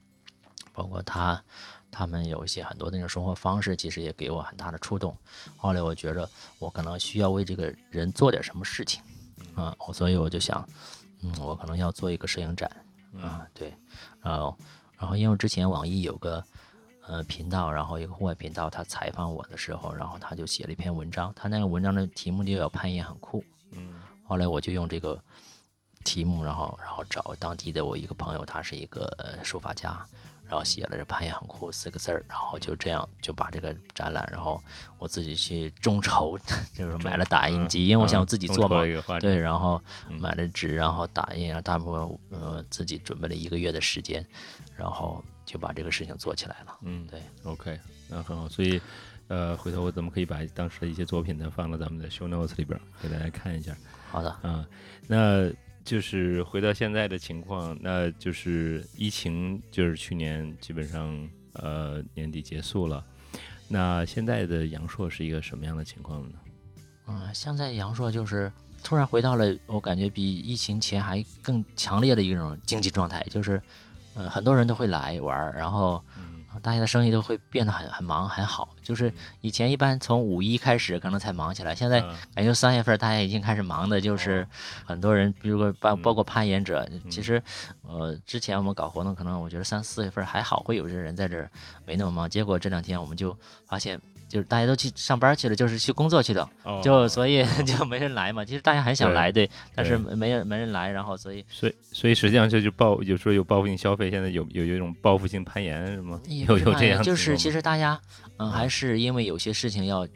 [0.74, 1.42] 包括他
[1.90, 5.16] 他们有一些很多的那种生活方式，其实也给我很大的触动。
[5.56, 9.02] 后来我觉着我可能需要为这个人做点什么事情，
[9.54, 10.66] 啊，我所以我就想，
[11.22, 12.70] 嗯，我可能要做一个摄影展，
[13.20, 13.74] 啊，对，
[14.22, 14.56] 然后
[14.98, 16.42] 然后因为之前网易有个。
[17.08, 25.20] 呃，频道，然后一个户外频道，他采访我的时候，然后他就写了一篇文章，他那个文章的题目就叫“攀岩很酷”，嗯后来我就用这个
[26.04, 30.06] 题目，然后然后找当地的我一个朋友，他是一个呃书法家，
[30.50, 34.60] 然后写了这“攀岩很酷”四个字儿，然后就这样就把这个展览，然后
[34.98, 36.36] 我自己去众筹，
[36.74, 38.82] 就是买了打印机，因为我想我自己做嘛
[39.20, 44.26] 对，然后嗯买了纸，然后打印，然后大部分呃自己准备了一个月的时间，
[44.76, 46.76] 然后就把这个事情做起来了。
[46.82, 48.80] 嗯对，，OK，那很好，所以。
[49.28, 53.72] 呃，回头我咱们可以把当时的一些作品呢放到咱们的 show notes 里边儿，给大家看一下。
[54.10, 54.66] 好的，嗯，
[55.06, 55.48] 那
[55.90, 63.04] 就是回到现在的情况，那就是疫情，就是去年基本上呃年底结束了。
[63.66, 66.38] 那现在的阳朔是一个什么样的情况呢？
[67.08, 68.52] 嗯，现在阳朔就是
[68.84, 73.60] 突然回到了我感觉比疫情前还更强烈的一种经济状态，就是，
[74.14, 76.00] 呃，很多人都会来玩儿，然后
[76.62, 78.74] 大家的生意都会变得很很忙很好。
[78.82, 84.46] 就是以前一般从五一开始可能才忙起来，现在啊感觉三月份大家已经开始忙的，就是
[84.84, 87.40] 很多人，比如说包包括攀岩者，其实，
[87.82, 91.50] 呃，之前我们搞活动，可能我觉得三四月份还好，会有些人在这儿
[91.86, 92.28] 没那么忙。
[92.28, 93.36] 结果这两天我们就
[93.66, 98.44] 发现，就是大家都去上班去了，就是去工作去了，哦就所以 就没人来嘛。
[98.44, 106.20] 其实大家很想来，对，但是没人没人来，然后所以所以所以实际上这就报有时候有报复性消费，现在有有有一种报复性攀岩是吗？
[106.28, 108.00] 有有这样就是其实实大家，
[108.38, 110.06] 嗯，还是因为有些事情要，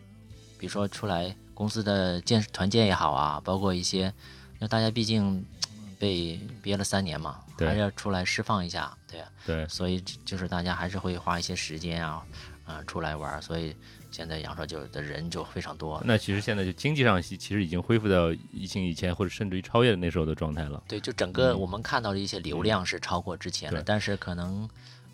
[0.59, 4.13] 比如说出来公司的建团建也好啊，包括一些，
[4.61, 7.67] 那大家毕竟嗯被憋了三年嘛，对。
[7.67, 9.67] 还是要出来释放一下，对啊，对。
[9.69, 12.23] 所以就是大家还是会花一些时间啊，
[12.65, 13.75] 啊、出来玩，所以
[14.15, 20.81] 现在阳朔就的人就非常多，那其实现在就经济上其其实已经恢复到疫情以前，或者甚至于超越那时候的状态了。
[20.87, 24.69] 对，就整个我们看到的一些流量是超过之前的，嗯但是可能，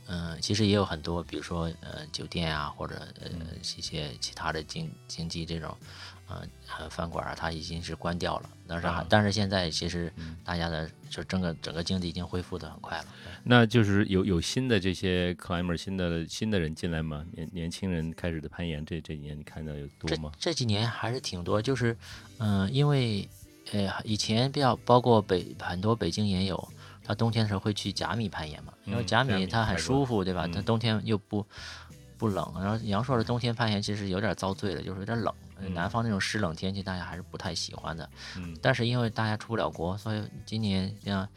[0.06, 3.46] 嗯、其实也有很多，比如说呃酒店啊，或者呃嗯
[3.78, 5.74] 一些其他的经经济这种，
[6.28, 6.42] 呃
[6.78, 8.50] 呃饭馆啊，它已经是关掉了。
[8.68, 13.04] 但是但是现在其实嗯大家的就整个整个经济已经恢复的很快了。
[13.42, 17.24] 那就是有有新的这些 climber 新的新的人进来吗？
[17.32, 20.30] 年年轻人开始的攀岩，这这几年你看到有多吗？
[20.38, 21.96] 这几年还是挺多，就是
[22.38, 23.28] 嗯、因为
[23.72, 26.68] 呃以前比较包括北很多北京也有，
[27.02, 30.44] 他冬天的时候会去甲米攀岩嘛，因为嗯甲米它很舒服，对吧？
[30.46, 31.44] 嗯它冬天又不
[32.18, 35.34] 不冷，然后阳朔的冬天攀岩其实有点遭罪了，就是有点冷。
[35.62, 38.08] 嗯南方那种湿冷天气，大家还是不太喜欢的。
[38.38, 41.28] 嗯但是因为大家出不了国，所以今年像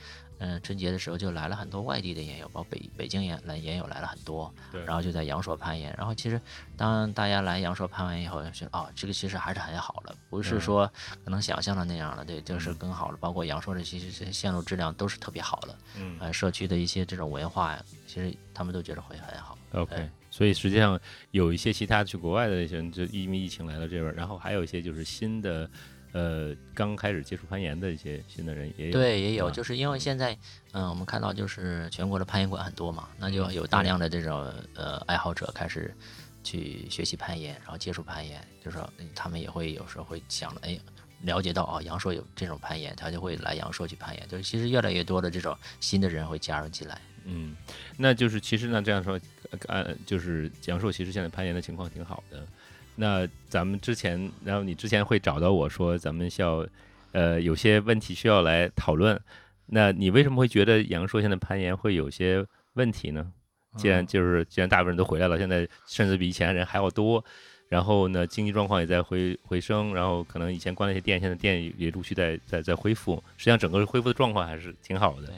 [0.44, 5.96] 嗯、春节的时候就来了很多外地的岩友，包括北北京岩来岩友来了很多，对然后就在阳朔攀岩。
[5.98, 6.40] 然后其实
[6.76, 10.92] 当大家来阳朔攀完以后，觉得哦，这个其实还是很好的，不是嗯说
[11.24, 13.18] 可能想象的那样了，对，就是更好了。
[13.22, 19.58] 包括阳朔的其实这些线路质量都是特别好的，嗯呃，社区的一些这种文化呀，其实他们都觉得会很好。
[19.72, 21.00] OK，所以实际上
[21.32, 25.68] 有一些其他去国外的一些人，就因为疫情来到这边，然后还有一些就是新的，
[26.14, 28.94] 呃，刚开始接触攀岩的一些新的人也有。
[28.94, 30.38] 对，也有，啊就是因为现在，
[30.72, 34.46] 嗯，我们看到就是全国的攀岩馆很多嘛，那就嗯有大量的这种
[34.76, 35.94] 呃爱好者开始
[36.44, 40.80] 去学习攀岩，然后接触攀岩，就是说嗯他们也会有时候会想着，哎，
[41.22, 47.02] 了解到啊，阳朔有这种攀岩，他就会来阳朔去攀岩，就是其实越来越多的这种新的人会加入进来。
[47.26, 47.56] 嗯，
[47.98, 52.46] 那就是其实呢，这样说，呃按就是阳朔其实现在攀岩的情况挺好的。
[52.96, 56.66] 那咱们之前，然后你之前会找到我说，咱们需要，
[57.12, 59.20] 呃，有些问题需要来讨论。
[59.66, 63.32] 那你为什么会觉得阳朔现在攀岩会有些问题呢？
[63.78, 67.24] 既然就是既然大部分人都回来了，现在甚至比以前人还要多，
[67.70, 73.16] 然后呢，经济状况也在回回升，然后可能以前关了一些店，现在店也也陆续在在在恢复。
[73.38, 75.34] 实际上，整个恢复的状况还是挺好的。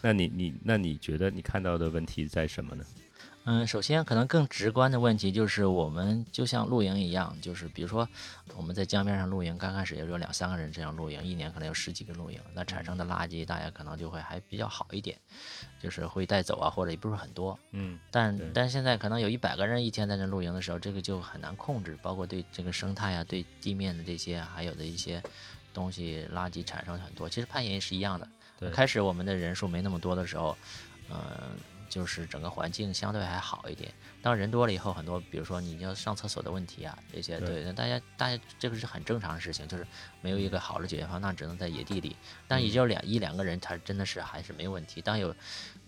[0.00, 2.84] 那你你那你觉得你看到的问题在什么呢？
[3.44, 8.06] 嗯，首先可能更直观的问题就是，我们就像露营一样，就是比如说
[8.54, 15.18] 我们在江边上露营，刚开始也有两三个人这样露营，一年可能有十几个露营，那产生的垃圾大家可能就会还比较好一点，
[15.82, 17.58] 就是会带走啊，或者也不是很多。
[17.72, 25.20] 嗯但但现在可能有一百个人一天在那露营的时候，这个就很难控制，包括对这个生态啊、对地面的这些啊还有的一些
[25.72, 27.26] 东西垃圾产生很多。
[27.26, 30.56] 其实攀岩也是一样的，对开始我们的人数没那么多的时候，
[31.10, 31.18] 嗯、
[31.90, 33.92] 就是整个环境相对还好一点。
[34.22, 39.86] 当人多了以后，很多比如说你要上厕所的问题啊，这些对对，那大家大家这个是很正常的事情，就是
[40.22, 42.16] 没有一个好的解决方案，那只能在野地里。
[42.48, 45.02] 但也就两一两个人，他真的是还是没问题。
[45.02, 45.34] 当有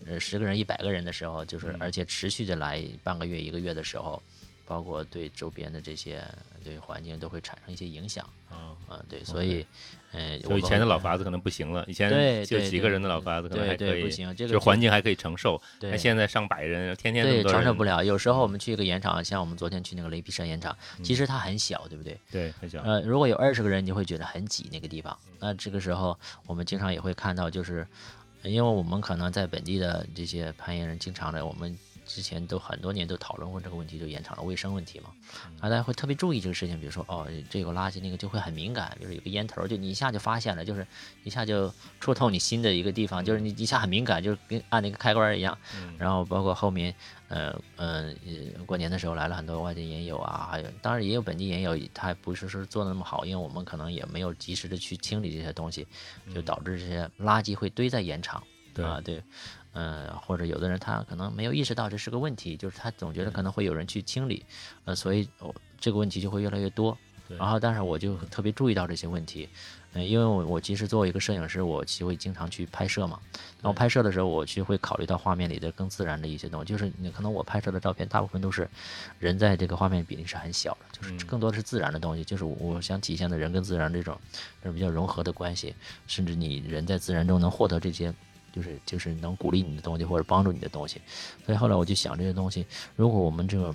[0.04, 4.20] 呃十个人、一百个人的时候，就是嗯而且持续的来半个月、一个月的时候，
[4.66, 6.22] 包括对周边的这些
[6.64, 8.28] 对环境都会产生一些影响。
[8.50, 9.66] 嗯，嗯，对，所以，
[10.12, 12.10] 嗯，就以前的老法法子可能不行了，以前
[12.44, 15.60] 就几个人的老法子可能还可以，不行，这就是个环境还可以承受。
[15.80, 18.04] 那现在上百人，天天这么对多人承受不了。
[18.04, 22.16] 有时候我们去一个盐场，像我们昨天去那个雷劈山盐场，嗯其实它很小，对不对？
[22.30, 22.80] 对，很小。
[22.82, 25.16] 呃，如果有二十个人，你就会觉得很挤那个地方。
[25.40, 27.86] 那这个时候，我们经常也会看到，就是
[28.42, 35.10] 因为我们可能在本地的这些攀岩人，经常的，我们之前都很多年都讨论过这个问题，就延长了卫生问题嘛。
[35.60, 40.86] 啊，大家会特别注意这个事情，比如说哦，这有垃圾，那个就会很敏感，比如有个烟头，就你一下就发现了，就是
[41.24, 45.56] 一下就触痛你心的一个地方，就是你一下很敏感，就是跟按那个开关一样。
[45.98, 46.94] 然后包括后面，
[47.28, 55.86] 呃呃呃，过年的时候来了很多外地烟友啊，还有当然也有本地烟友，他不是说做的那么好，因为我们可能也没有及时的去清理这些东西，
[56.34, 58.42] 就导致这些垃圾会堆在岩场。
[58.74, 59.22] 对啊，对，
[59.72, 64.44] 嗯、或者有的人他可能没有意识到这是个问题，就是他总觉得可能会有人去清理，
[64.84, 66.96] 呃，所以、哦、这个问题就会越来越多。
[67.38, 69.48] 然后，但是我就特别注意到这些问题，
[69.94, 73.18] 嗯、因为我我其实作为一个摄影师，我其实会经常去拍摄嘛。
[73.62, 78.68] 然后拍摄的时候，我其实会考虑到画面里的更自然的一些东西，就是你可能我拍摄的照片大部分都是
[79.18, 84.20] 人在这个画面比例是很小的，就是嗯更多的是自然的东西，就是我我想体现的人跟自然这种
[84.60, 85.74] 这种比较融合的关系，
[86.06, 88.12] 甚至你人在自然中能获得这些。
[88.52, 91.00] 就是就是能鼓励你的东西或者帮助你的东西，
[91.46, 93.74] 所以后来我就想这些东西，如果我们这个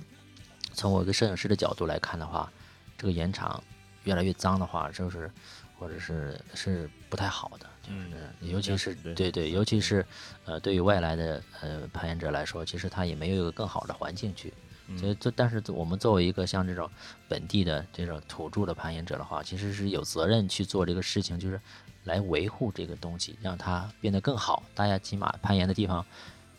[0.72, 2.50] 从我一个摄影师的角度来看的话，
[2.96, 3.62] 这个盐场
[4.04, 5.30] 越来越脏的话，就是
[5.78, 8.00] 或者是是不太好的，就是、
[8.40, 10.06] 嗯尤其是对对对，尤其是
[10.44, 14.52] 呃对于外来的呃攀岩者来说，其实他也没有一个更好的环境去。
[14.98, 16.90] 所以，这但是我们作为一个像这种
[17.28, 21.60] 本地的这种土著的攀岩者的话，其实是有责任去做这个事情，就是
[22.04, 24.62] 来维护这个东西，让它变得更好。
[24.74, 26.04] 大家起码攀岩的地方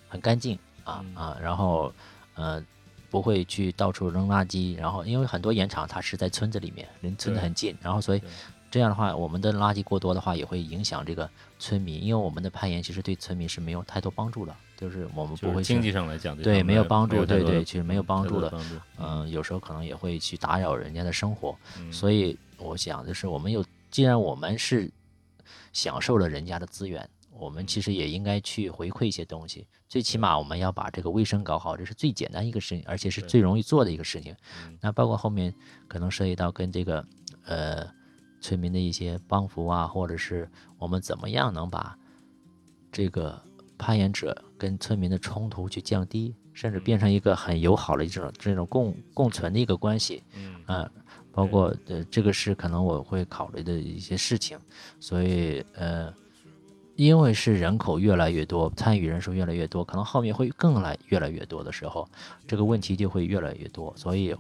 [0.08, 1.94] 很干净啊啊，然后
[2.36, 2.64] 呃
[3.10, 8.22] 不会去到处扔垃圾，然后因为很多岩场它是在村子里面，离村子很近，然后所以
[8.70, 18.54] 这样的话，我们的垃圾过多的话，也会影响这个村民，因为我们的攀岩其实对村民是没有太多帮助的，就是我们不会经济上来讲，对没有帮助对对其实没有帮助的。
[19.00, 24.88] 嗯，有时候可能也会去打扰人家的生活，嗯所以我想就是我们有，既然我们是
[25.80, 29.66] 享受了人家的资源，我们其实也应该去回馈一些东西。
[29.88, 34.78] 最起码我们要把这个卫生搞好，这是最简单一个事情，而且是最容易做的一个事情嗯。
[34.82, 35.56] 那包括后面
[35.88, 37.06] 可能涉及到跟这个
[37.46, 37.88] 呃
[38.42, 41.98] 村民的一些帮扶啊，或者是我们怎么样能把
[42.92, 43.42] 这个
[43.78, 50.22] 攀岩者跟村民的冲突去降低，甚至变成一个很友好的这种这种共共存的一个关系。
[50.36, 50.92] 嗯啊，
[51.32, 54.58] 包括呃，这个是可能我会考虑的一些事情，
[55.00, 56.14] 所以呃，
[56.96, 62.08] 因为是人口越来越多，参与人数越来越多，可能后面会更来越来越多的时候，
[62.46, 63.94] 这个问题就会越来越多。
[63.96, 64.36] 所以，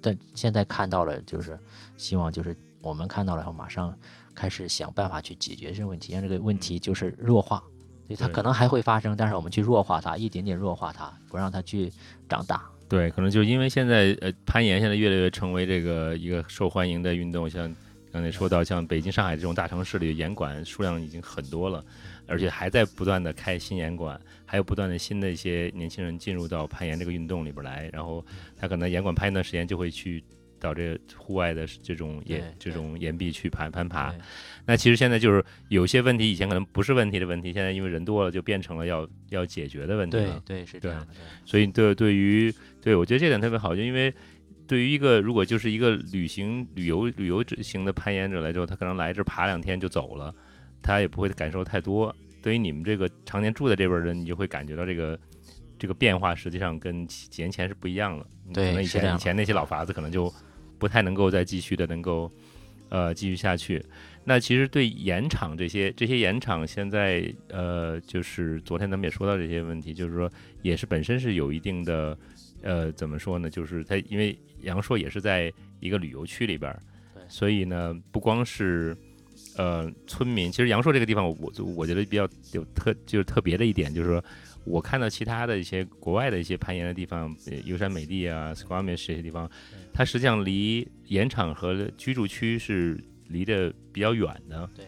[0.00, 1.58] 但现在看到了，就是
[1.96, 3.96] 希望就是我们看到了，后马上
[4.34, 7.62] 开始想办法去解决这个问题，让这个问题就是弱化。
[8.08, 11.90] 对，它可能还会发生，但是我们去弱化它，一点点弱化它，不让它去
[12.28, 12.68] 长大。
[12.92, 17.74] 对，可能就因为现在呃攀岩现在越来越成为这个一个受欢迎的运动，像
[18.12, 21.82] 刚才说到像北京、上海这种大城市里的，岩馆数量已经很多了，
[22.26, 28.22] 而且还在不断的开新岩馆，还有不断的新的一些年轻人进入到攀岩这个运动里边来，然后
[28.58, 30.22] 他可能岩馆拍一段时间就会去
[30.62, 34.14] 到这个户外的这种岩这种岩壁去攀攀爬。
[34.64, 40.40] 那其实现在就是有些问题以前可能不是问题的问题，现在因为人多了就变成了要要解决的问题了。
[40.46, 41.08] 对对，是这样的。
[41.44, 44.14] 所以对对于对我觉得这点特别好，就因为
[44.68, 50.32] 对于一个如果就是一个旅行旅游旅游者型的攀岩者来说，他可能来这爬两天就走了，
[50.80, 52.14] 他也不会感受太多。
[52.40, 55.18] 对于你们这个常年住在这边的人，你就会感觉到这个
[55.78, 58.26] 这个变化，实际上跟几几年前是不一样了。
[58.52, 60.32] 对可能以前以前那些老法子可能就
[60.82, 62.28] 不太能够再继续的能够
[62.88, 63.80] 呃继续下去。
[64.24, 70.28] 那其实对盐场这些这些盐场现在呃，就是昨天咱们也说到这些问题，就是说
[70.62, 72.18] 也是本身是有一定的
[72.62, 73.48] 呃怎么说呢？
[73.48, 76.76] 就是它因为阳朔也是在一个旅游区里边
[77.28, 78.96] 所以呢不光是
[79.56, 84.24] 呃村民，其实阳朔这个地方我我我觉得比较有特就是特别的一点就是说。
[84.64, 89.50] 我看到其他的一些国外的一些攀岩的地方，呃优山美地啊、Squamish 这些地方，
[89.92, 94.86] 它实际上离盐场和居住区是离得比较远的，对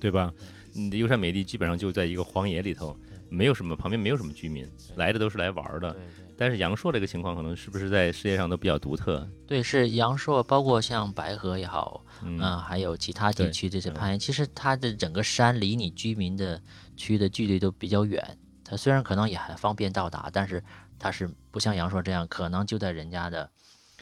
[0.00, 0.32] 对吧？
[0.72, 2.94] 你的优山美地基本上就在一个荒野里头，
[3.30, 5.96] 没有什么旁边没有什么居民，来的都是来玩儿的。
[6.38, 9.26] 但是阳朔这个情况可能是不是在世界上都比较独特？
[9.46, 16.60] 对，是阳朔，包括像白河也好，嗯，嗯，还有其他地对区这些嗯攀岩，其实它的整个山离你居民的
[16.94, 18.22] 区的距离都比较远。
[18.62, 20.62] 它虽然可能也很方便到达，但是
[20.98, 23.50] 它是不像阳朔这样，可能就在人家的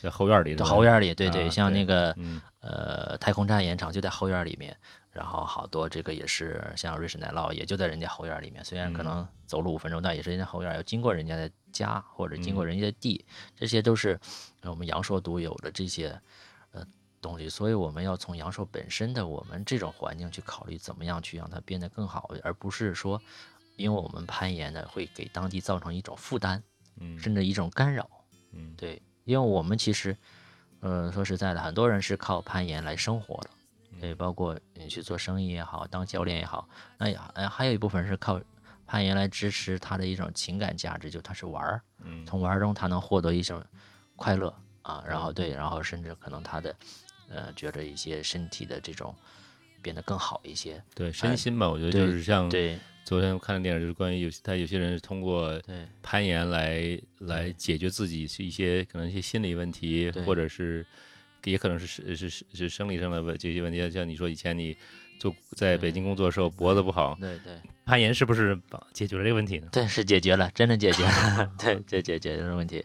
[0.05, 1.15] 在后院里是吧，后院里。
[1.15, 2.41] 对对，啊像那个嗯。
[2.61, 4.75] 呃太空站岩场就在后院里面，
[5.11, 9.05] 然后好多这个也是像瑞士奶酪也就在人家后院里面，虽然可嗯。
[9.05, 12.67] 能走路五分钟，但也是人家后院，要经过人家的家或者经过嗯。
[12.67, 14.19] 人家的地，这些都是
[14.63, 16.19] 呃我们阳朔独有的这些
[16.73, 16.83] 呃
[17.21, 23.21] 东西，所以我们要从阳朔本身的我们这种环境去考虑怎么样去让它变得更好，而不是说
[23.77, 26.63] 因为我们攀岩呢会给当地造成一种负担，
[26.99, 27.19] 嗯。
[27.19, 28.09] 甚至一种干扰。
[28.53, 28.75] 嗯。
[28.77, 30.17] 对，因为我们其实，
[30.81, 33.51] 呃，说实在的，很多人是靠攀岩来生活的，
[33.93, 34.01] 嗯。
[34.01, 38.41] 对，包括你去做生意也好，当教练也好，那也呃还有一部分是靠
[38.87, 42.25] 攀岩来支持他的一种情感价值，就他是玩儿，嗯。
[42.27, 43.63] 从玩儿中他能获得一种
[44.17, 46.77] 快乐啊，然后对，然后甚至可能他的，
[47.31, 49.15] 呃，觉着一些身体的这种
[49.85, 55.61] 变得更好一些，对身心吧，我觉得就是像对昨天我看的电影，就是关于有他有些人是通过
[56.03, 60.85] 攀岩来来解决自己是一些可能一些心理问题，或者是
[61.45, 63.91] 也可能是是是是是生理上的问这些问题。
[63.91, 64.75] 像你说以前你
[65.19, 67.53] 做在北京工作的时候脖子不好，对对
[67.85, 68.59] 攀岩是不是
[68.95, 69.69] 解决了这个问题呢？
[69.71, 72.83] 对，是解决了，真的解决了， 对，这解决了问题，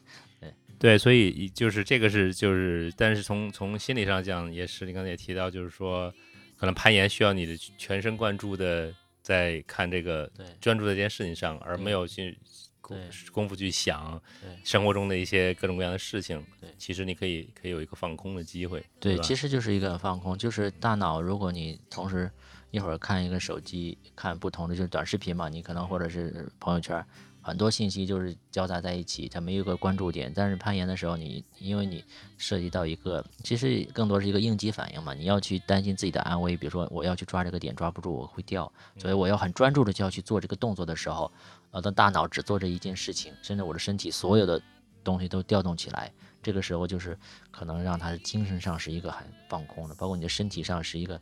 [0.78, 6.14] 对，所以就是这个是就是，但是从从心理上讲，也是你刚才也提到，就是说
[6.60, 12.38] 可能攀岩需要你的全神贯注的在看这个专注在这件事情上，而没有去
[12.82, 12.98] 功
[13.32, 14.22] 功夫去想
[14.64, 16.44] 生活中的一些各种各样的事情。
[16.60, 18.84] 对其实你可以可以有一个放空的机会。
[19.00, 22.30] 对，吧其实就是一个放空，就是大脑，如果你同时
[22.72, 27.04] 一会儿看一个手机，看不同的就是短视频嘛，你可能或者是朋友圈，
[27.50, 30.32] 很多信息就是交杂在一起，它没有一个关注点。
[30.34, 32.06] 但是攀岩的时候你，因为你
[32.38, 41.32] 涉及到一个，其实更多是一个应激反应嘛，你要去担心自己的安危，比如说我要去抓这个点抓不住我会掉，所以我要很专注的就要去做这个动作的时候，
[41.72, 44.62] 我的大脑只做这一件事情，甚至我的身体所有的
[45.04, 46.12] 东西都调动起来。
[46.42, 47.18] 这个时候就是
[47.52, 51.20] 可能让他的精神上是一个很放空的，包括你的身体上是一个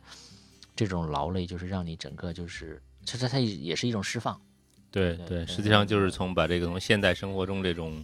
[0.76, 4.40] 这种劳累，就是让你整个就是，其实它也是一种释放。
[4.90, 8.02] 对对实际上就是从把这个从现代生活中这种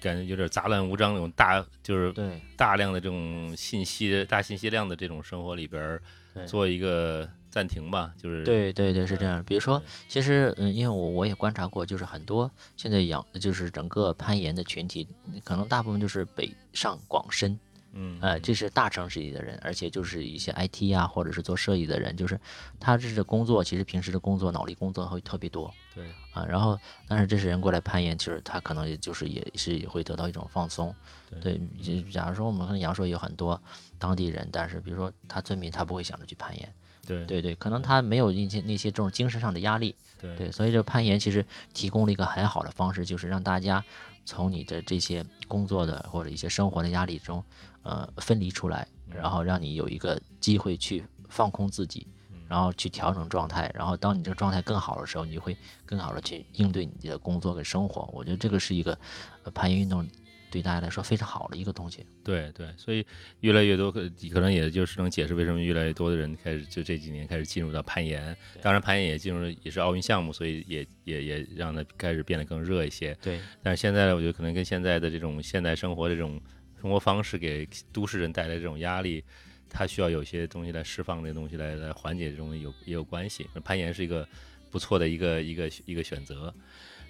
[0.00, 2.40] 感觉有点杂乱无章那种大，就是对。
[2.56, 6.02] 大量的这种信息、大信息量的这种生活里边儿
[6.46, 9.44] 做一个暂停吧，就是对对对，是这样。
[9.44, 15.06] 比如说，其实嗯，因为我我也观察过，就是很多现在养就是整个攀岩的群体，
[15.44, 17.58] 可能大部分就是北上广深
[17.94, 22.40] 嗯呃，这是大城市里的人，而且就是一些 IT 啊，或者是做设计的人，就是
[22.80, 26.44] 他这是工作，其实平时的工作脑力工作会特别多对，啊。
[26.46, 30.94] 然后，但是这些人过来攀岩，其实他可能也就是也是也会得到一种放松。
[31.40, 33.60] 对，就假如说我们可能阳朔有很多
[33.98, 36.74] 当地人，但是比如说他村民，他不会想着去攀岩。
[37.04, 39.94] 对对对，可能他没有那些那些这种精神上的压力。
[40.20, 43.84] 对对，所以这攀岩其实提供了一个很好的方式，就是让大家
[44.24, 47.42] 从你的这些工作的或者一些生活的压力中，
[47.82, 52.06] 呃，分离出来，然后让你有一个机会去放空自己，
[52.48, 58.08] 然后去调整状态，然后当你这个状态更好的时候，你会更好的去应对你的工作跟生活。
[58.12, 58.98] 我觉得这个是一个
[59.44, 60.06] 呃攀岩运动
[60.50, 62.04] 对大家来说非常好的一个东西。
[62.22, 63.04] 对对，所以
[63.40, 68.36] 越来越多可可能也就是能解释为什么越来越多的人开始就这几年开始进入到攀岩。
[68.60, 73.16] 当然，攀岩也进入了也是奥运项目，所以也也也让它开始变得更热一些。
[73.22, 76.38] 对但是现在呢我觉得可能跟现在的这种现代生活的这种
[76.82, 79.22] 生活方式给都市人带来这种压力，
[79.70, 83.48] 他需要有些东西来释放这些东西来来缓解这种有也有关系。
[83.62, 84.28] 攀岩是一个
[84.68, 86.52] 不错的一个一个一个选择。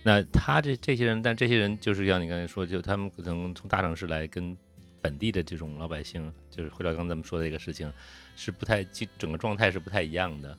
[0.02, 4.54] 那他这这些人，但这些人就是像你刚才说，就他们可能从大城市来跟
[5.00, 7.90] 本地的这种老百姓，就是回到刚才咱们说的这个事情，
[8.36, 8.84] 是不太
[9.16, 10.58] 整个状态是不太一样的。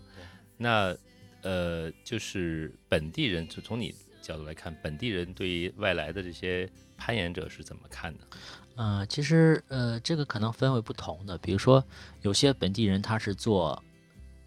[0.57, 0.97] 那
[1.43, 3.93] 呃，就是本地人，就从你
[4.23, 8.19] 角度来看，本地人对于外来的这些攀岩者是怎么看的？
[8.75, 11.83] 呃，其实呃，这个可能分为不同的，比如说
[12.21, 13.81] 有些本地人他是做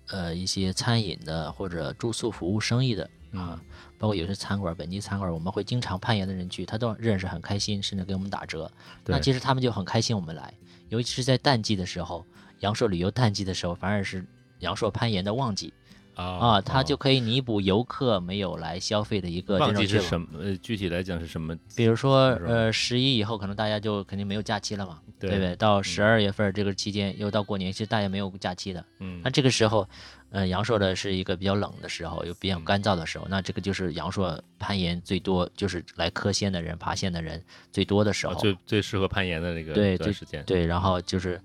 [0.08, 3.60] 呃一些餐饮的或者住宿服务生意的啊，
[3.98, 8.70] 包括有些餐馆，本地餐馆我们会经常攀岩的人去，他都认识很开心，甚至给我们打折。
[9.04, 10.52] 那其实他们就很开心我们来，
[10.88, 12.24] 尤其是在淡季的时候，
[12.60, 14.24] 阳朔旅游淡季的时候，反而是
[14.60, 15.72] 阳朔攀岩的旺季
[16.16, 20.26] 啊啊，它就可以弥补游客没有来消费的一个这旺种是什么？
[20.40, 21.56] 呃，具体来讲是什么？
[21.76, 24.98] 比如说呃十一以后，可能大家就肯定没有假期了嘛。
[25.18, 25.56] 对对不对？
[25.56, 28.84] 到十二月份这个期间，又到过年，其实大家没有假期的。
[28.98, 29.88] 嗯那这个时候，
[30.30, 37.42] 呃，阳朔的是一个比较冷的时候，又比较干燥的时候，那这个就是阳朔攀岩最多，就是来科仙的人、爬线的人
[37.72, 38.34] 最多的时候。
[38.34, 40.44] 啊最最适合攀岩的那个对最时间。
[40.44, 41.40] 对，然后就是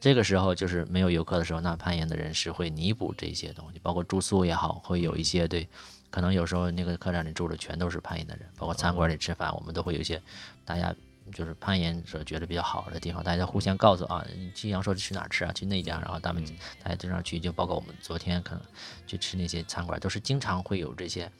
[0.00, 5.68] 这个时候，就是没有游客的时候，那攀岩的人是会弥补这些东西，包括住宿也好，会有一些对，
[6.10, 10.20] 可能有时候那个客栈里住的全都是攀岩的人，包括餐馆里吃饭，我们都会有一些
[10.64, 10.94] 大家。
[11.32, 15.52] 就是攀岩者觉得比较好的地方，大家互相告诉啊，你去阳朔去哪儿吃啊？
[15.52, 16.44] 去那家，然后他们、
[16.82, 18.64] 大家经常去，就包括我们昨天可能
[19.06, 21.30] 去吃那些餐馆，都是经常会有这些，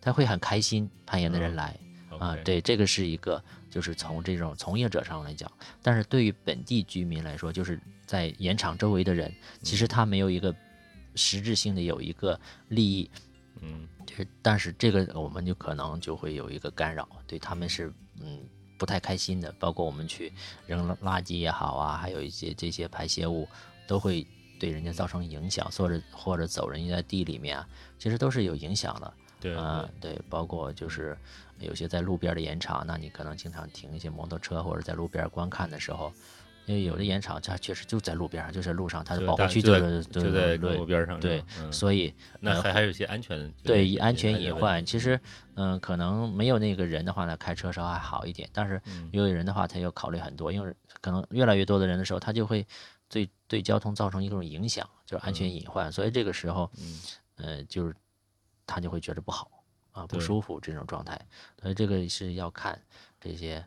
[0.00, 1.78] 他会很开心攀岩的人来，
[2.18, 5.52] 啊对，这个是一个，就是从这种从业者上来讲，
[5.82, 10.54] 但是对于本地居民来说，就是在盐场周围的人，其实他没有一个
[11.14, 12.38] 实质性的有一个
[12.68, 13.10] 利益，
[13.60, 13.88] 嗯。
[14.06, 18.40] 就是但是这个我们就可能就会有一个干扰，对他们是嗯
[18.78, 20.32] 不太开心的，包括我们去
[20.64, 23.48] 扔垃圾也好啊，还有一些这些排泄物
[23.84, 24.24] 都会
[24.60, 29.12] 对人家造成影响，或者或者走人家在地里面啊，其实都是有影响的。
[29.40, 29.56] 对。
[29.56, 31.18] 啊、对，包括就是
[31.58, 36.12] 有些在路边的盐场，那你可能经常停一些摩托车，或者在路边观看的时候，
[36.66, 45.18] 因为有的盐场它确实就在路边上，就是路上，它的保护区就在是就在路边上对，嗯所以呃那还还有一些安全对就是安全隐患，其实
[45.54, 49.08] 嗯、可能没有那个人的话呢，开车稍微还好一点，但是嗯。
[49.12, 52.66] 有人的话，他要考虑很多，因为可能越来越多的人的时候，他就会
[53.08, 57.00] 对对交通造成一种影响，就是安全隐患，所以这个时候，嗯。
[57.36, 57.94] 呃，就是
[58.66, 59.50] 他就会觉得不好
[59.92, 61.20] 啊，不舒服这种状态，
[61.60, 62.80] 所以这个是要看
[63.20, 63.62] 这些，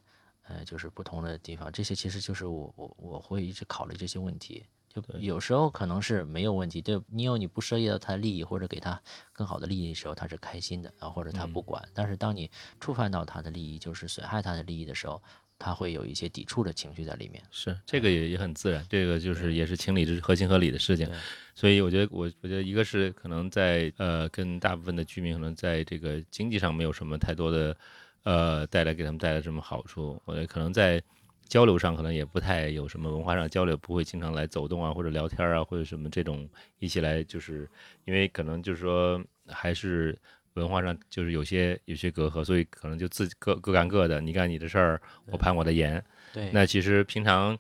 [0.50, 4.66] 呃，就是不同的地方，这些其实就是我我我会一直考虑这些问题。
[4.90, 9.00] 就有时候可能是没有问题，对你有你不涉及到他的利益或者给他
[9.32, 11.88] 更好的利益的时候，他是开心的啊，或者他嗯不管。
[11.94, 15.22] 但是当你触犯到他的利益，就是损害他的利益的时候，
[15.60, 17.44] 他会有一些抵触的情绪在里面。
[17.52, 21.08] 是这个也也很自然，这个就是也是情理之合情合理的事情。
[21.54, 27.78] 所以我觉得我我觉得一个是可能在呃跟大部分的居民可能在这个经济上没有什么太多的
[28.24, 31.02] 呃带来给他们带来什么好处，我觉得可能在
[31.48, 36.48] 交流上可能也不太有什么文化上交流，不会经常来走动啊或者聊天啊或者什么这种
[36.80, 37.70] 一起来，就是
[38.06, 40.18] 因为可能就是说还是。
[40.56, 46.04] 文化上就是有些有些隔阂，所以可能就自己各各干各的，你干你的事儿，我攀我的岩。
[46.34, 47.58] 对那其实平常，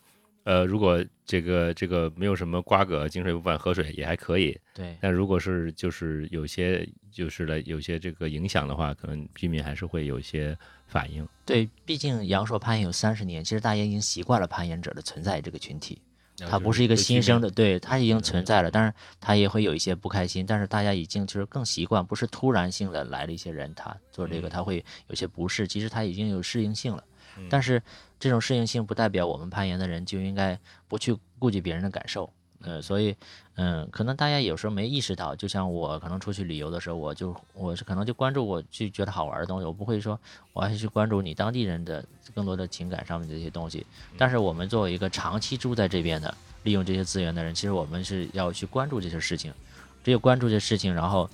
[0.49, 4.59] 呃，如果这个这个没有什么瓜葛，井水不犯河水也还可以。
[4.73, 11.23] 对但如果是就是有些就是了有些这个影响的话，可能居民还是会有一些反应。
[11.45, 16.01] 对，毕竟阳朔攀岩有三十年，其实大家已经习惯了攀岩者的存在这个群体。
[16.49, 27.03] 他不是一个新生的，对，他已经存在了，但是他也会有一些不开心，但是大家已经就是更习惯，不是突然性的来了一些人，他做这个他会有些不适，其实他已经有适应性了。
[27.49, 27.81] 但是
[28.19, 32.31] 这种适应性不代表我们攀岩的人就应该不去顾及别人的感受。
[32.61, 33.15] 呃，所以，
[33.55, 40.19] 嗯，可能大家有时候没意识到，就像我可能出去旅游的时候，我就我是可能就关注我去觉得好玩的东西，我不会说
[40.51, 42.03] 我还是去关注你当地人的
[42.35, 43.87] 更多的情感上面的这些东西。
[44.17, 49.53] 但是我们作为一个长期住在这边的，利用这些资源的人，其实我们是要去关注这些事情，
[50.03, 51.29] 只有关注这些事情，然后，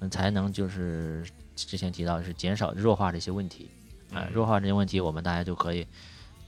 [0.00, 3.70] 嗯，才能就是之前提到是减少弱化这些问题，
[4.12, 5.86] 啊，弱化这些问题，我们大家就可以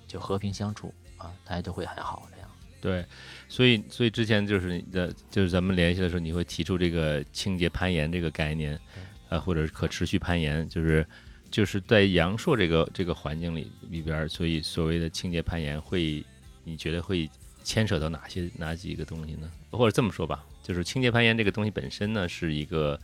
[0.09, 2.51] 就和平相处啊，大家就会很好这样。
[2.81, 3.05] 对，
[3.49, 8.79] 所以所以之前就是你的就是咱们联系的时候，你会提出这个清洁攀岩这个概念，
[9.29, 11.05] 呃，或者是可持续攀岩，就是
[11.51, 16.25] 就是在阳朔这个这个环境里里边，所以所谓的清洁攀岩会，
[16.63, 17.29] 你觉得会
[17.65, 19.51] 牵扯到哪些哪几个东西呢？
[19.73, 22.97] 或者这么说吧，就是清洁攀岩这个东西本身呢，是一个，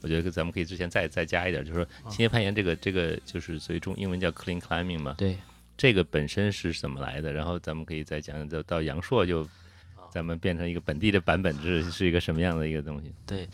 [0.00, 5.36] 我觉得咱们可以之前再再加一点，就是说清洁攀岩这个这个就是所以中英文叫 clean climbing 嘛，对。
[5.82, 7.32] 这个本身是怎么来的？
[7.32, 9.44] 然后咱们可以再讲讲，到阳朔就，
[10.12, 13.12] 咱们变成一个本地的版本，这是一个什么样的一个东西？
[13.26, 13.48] 对，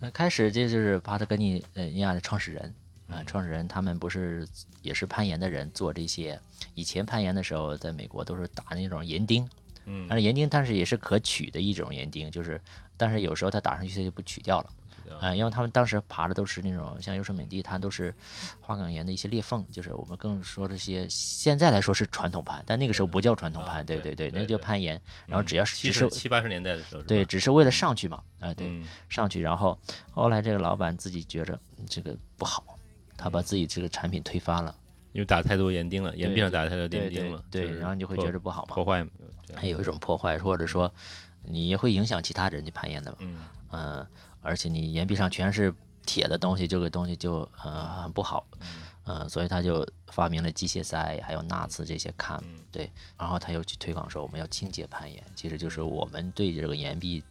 [0.00, 2.74] 那开始这就是帕特格尼呃尼亚的创始人
[3.06, 4.48] 啊，创始人他们不是
[4.80, 6.40] 也是攀岩的人，做这些
[6.74, 9.46] 以前攀岩的时候，在美国都是打那种岩钉，
[9.84, 12.58] 嗯，但是岩钉但是也是可取的一种岩钉，就是
[12.96, 14.70] 但是有时候它打上去它就不取掉了。
[15.20, 18.14] 啊，因为他们当时爬的都是那种像优胜美地，它都是
[18.60, 25.00] 花岗岩的一些裂缝，就是我们更说这些现在来说是传统攀，但那个时候不叫传统攀，对对对，那叫攀岩。
[25.26, 29.40] 然后只要是其实七八十年代的时候，对，只是为了上去嘛，啊对，上去。
[29.40, 29.78] 然后
[30.10, 32.64] 后来这个老板自己觉着这个不好，
[33.16, 34.74] 他把自己这个产品推翻了，
[35.12, 39.06] 因为打太多岩钉了，岩壁上打太多岩钉了，对，然后你就会觉着不好嘛，破坏，
[39.54, 40.92] 还有一种破坏，或者说
[41.42, 43.18] 你也会影响其他人去攀岩的嘛，
[43.70, 44.06] 嗯。
[44.44, 45.74] 而且你岩壁上全是
[46.06, 48.46] 铁的东西，这个东西就呃很不好，
[49.06, 52.38] 嗯，所以他就发明了机械塞，还有纳兹这些看，
[52.70, 57.24] 对，然后他又去推广说我们要清洁攀岩，其实就是我们对这个岩壁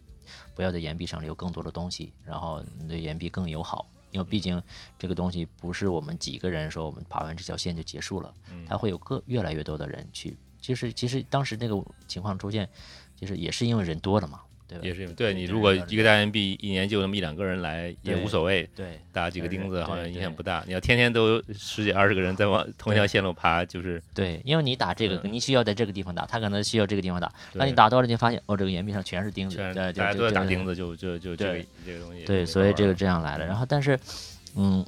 [0.56, 4.60] 不要在岩壁上留更多的东西，然后对岩壁更友好，因为毕竟
[4.98, 8.34] 这个东西不是我们几个人说我们爬完这条线就结束了，
[8.66, 12.68] 它会有个越来越多的人去，其实其实当时那个情况出现，
[13.16, 14.40] 其实也是因为人多了嘛。
[14.82, 20.62] 也是对你，如果一个大岩壁一年就那么一两个人来也无所谓，对，打几个钉子好像影响不大。
[20.66, 27.32] 你要天天都十几二十个人在往同一条线路爬，就是对，因为你打这个，你需要在这个地方打，他可能需要这个地方打。
[27.52, 32.24] 那你打多了，你发现哦，这个岩壁上全是钉子，大家都在打钉子，就就就这个这个东西。
[32.24, 33.46] 对，所以这个这样来了。
[33.46, 33.98] 然后，但是，
[34.56, 34.84] 嗯，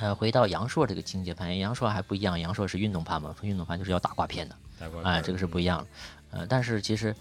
[0.00, 4.56] 呃，回到阳朔这个清洁攀岩，阳朔还不一样，阳朔是运动攀嘛，运动攀就是要打挂片的，
[5.02, 5.86] 哎，这个是不一样的。
[6.38, 7.14] 呃，但是其实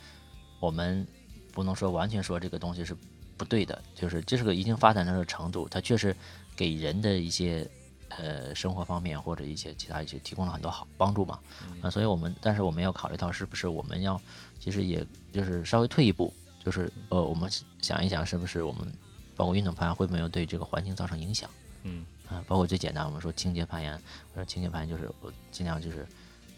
[0.60, 1.06] 我们。
[1.52, 2.96] 不能说完全说这个东西是
[3.38, 6.16] 不对的，就是这是个已经发展到的程度，它确实
[6.56, 7.68] 给人的一些
[8.10, 11.40] 呃生活方面或者一些其他一些提供了很多好帮助嘛。
[11.82, 14.20] 啊，所以我们但是我们要考虑到是不是我们要
[14.60, 16.34] 其实也就是稍微退一步，
[16.64, 17.50] 就是呃我们
[17.82, 18.88] 想一想是不是我们
[19.36, 21.50] 包括运动攀岩会不会对这个环境造成影响？
[21.84, 23.94] 嗯啊，包括最简单我们说清洁攀岩，
[24.34, 26.08] 我说清洁攀岩就是我尽量就是。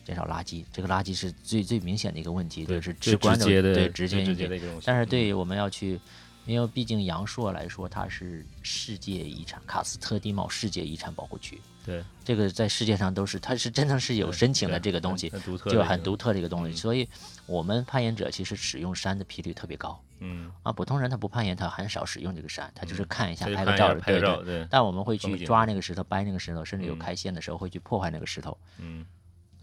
[0.04, 4.50] 减少垃圾，这个垃圾是最最明显的一个问题，就是直观的对直接一点。
[4.84, 6.00] 但是对于我们要去，
[6.46, 11.60] 因为毕竟阳朔来说，它是世界遗产，喀斯特地貌世界遗产保护区。
[11.86, 15.30] 对，这个在世界上都是，它是真的是有申请的这个东西，
[15.70, 16.74] 就很独特的一个东西。
[16.74, 17.08] 所以，
[17.46, 20.02] 我们攀岩者其实使用山的频率特别高。
[20.20, 24.66] 嗯啊，普通人他不攀岩，他很少使用这个山，他就是看一下拍个照，对对。
[24.70, 28.58] 但我们会去抓那个石头，掰那个石头，甚至有开线的时候会去破坏那个石头。
[28.78, 29.06] 嗯，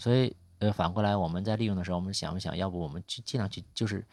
[0.01, 0.35] 所以。
[0.63, 4.07] 呃，反过来，我们在利用的时候，我们想不想，要不我们去尽量去，就是，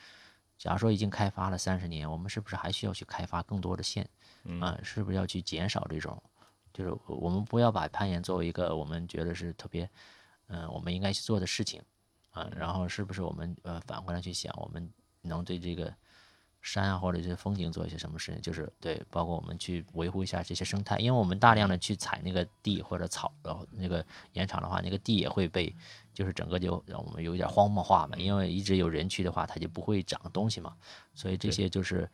[0.58, 4.10] 假如说已经开发了三十年，我们是不是还需要去开发更多的线？
[4.62, 6.24] 啊，是不是要去减少这种？
[6.74, 9.90] 就是我们不要把攀岩作为一个我们觉得是特别，
[10.48, 11.82] 嗯，我们应该去做的事情，
[12.32, 14.90] 啊，然后是不是我们呃反过来去想，我们
[15.24, 15.94] 能对这个。
[16.62, 25.74] 山啊，或者这些风景做一些什么事情，就是对，包括我们去维护一下这些生态，因为我们大量的去采那个地或者草，然后那个岩场的话，那个地也会被，
[26.14, 30.76] 就是整个就让我们有一点荒漠化嘛，因为一直有人去的话，它就不会长东西嘛，
[31.16, 32.10] 所以这些就是，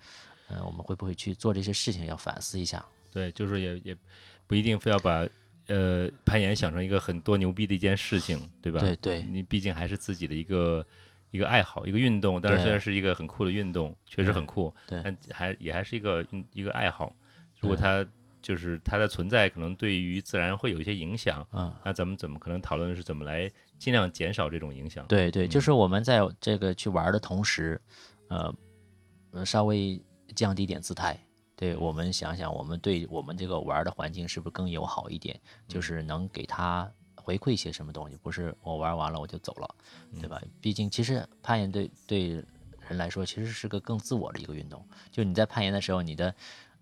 [0.49, 2.85] 嗯，我们会不会去做这些事情，要反思一下。
[3.11, 3.97] 对，就是也也
[4.45, 5.27] 不一定非要把
[5.67, 8.79] 呃攀岩想成一个很多牛逼的一件事情，对吧？
[8.79, 10.85] 对对，你毕竟还是自己的一个。
[11.33, 17.11] 一个爱好，一个运动，但是虽然是一个很酷的运动，确实很酷，但还也还是一个一个爱好。
[17.59, 18.05] 如果它
[18.39, 25.07] 就是它的存在，可能对于自然会有一些影响，嗯，那咱们怎么可能讨论是怎么来尽量减少这种影响？
[25.07, 27.81] 对对，就是我们在这个去玩的同时，
[28.27, 28.53] 呃，
[29.43, 29.99] 稍微
[30.35, 31.19] 降低点姿态，
[31.55, 35.41] 对我们想想，我们对我们这个玩的环境是不是更友好一点？
[35.67, 36.87] 就是能给它。
[37.23, 39.75] 回馈一些什么东西，不是我玩完了我就走了，
[40.19, 40.41] 对吧？
[40.59, 42.43] 毕竟其实攀岩对对
[42.87, 46.35] 人来说其实是个更自我的一个运动，就你在攀岩的时候，你的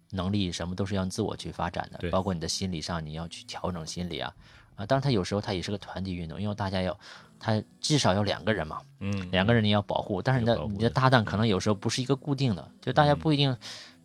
[0.10, 4.34] 能力什么都是要自我去发展的，包括你的心理上你要去调整心理啊。
[4.76, 6.98] 啊，当然它有时候它也是个团体运动，因为大家要
[7.40, 13.56] 他至少要两个人嘛，嗯，两个人你要保护，但是你的你的搭档可能有时候不是一个固定的，就大家不一定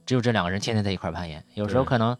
[0.05, 2.19] 只有这两个人天天在一块儿攀岩，有时候可能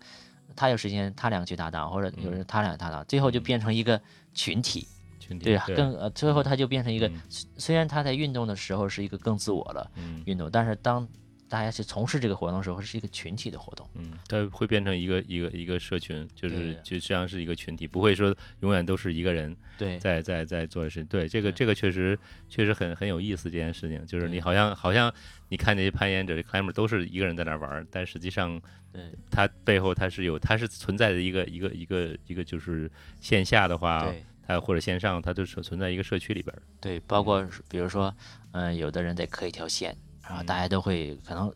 [0.57, 4.01] 他有时间他俩去搭档，或者有时候他俩搭档，最后就变成一个
[4.35, 4.89] 群体，
[5.21, 10.23] 群体对啊，更呃最后他就变成一个嗯，虽虽然他在运动的时候是一个更自我的嗯。
[10.27, 11.07] 运动，但是当
[11.49, 13.89] 大家去从事这个活动的时候，是一个群体的活动。
[13.95, 21.07] 嗯，它会变成一个一个一个社群，就是对就像是一个群体，不会说永远都是一个人对在在在做的事情。
[21.07, 22.19] 对，这个这个确实
[22.49, 25.13] 确实很很有意思这件事情，就是你好像好像
[25.49, 28.61] 你看那些攀岩者 climber 都是一个人在那玩，但实际上
[28.93, 32.91] 对它背后它是有它是存在的一个一个一个一个就是
[33.21, 36.63] 线下的话，对它或者线上它都是存在一个社区里边儿。
[36.81, 38.15] 对，包括比如说，
[38.53, 39.97] 嗯、有的人得刻一条线，
[40.29, 41.53] 然后大家都会可能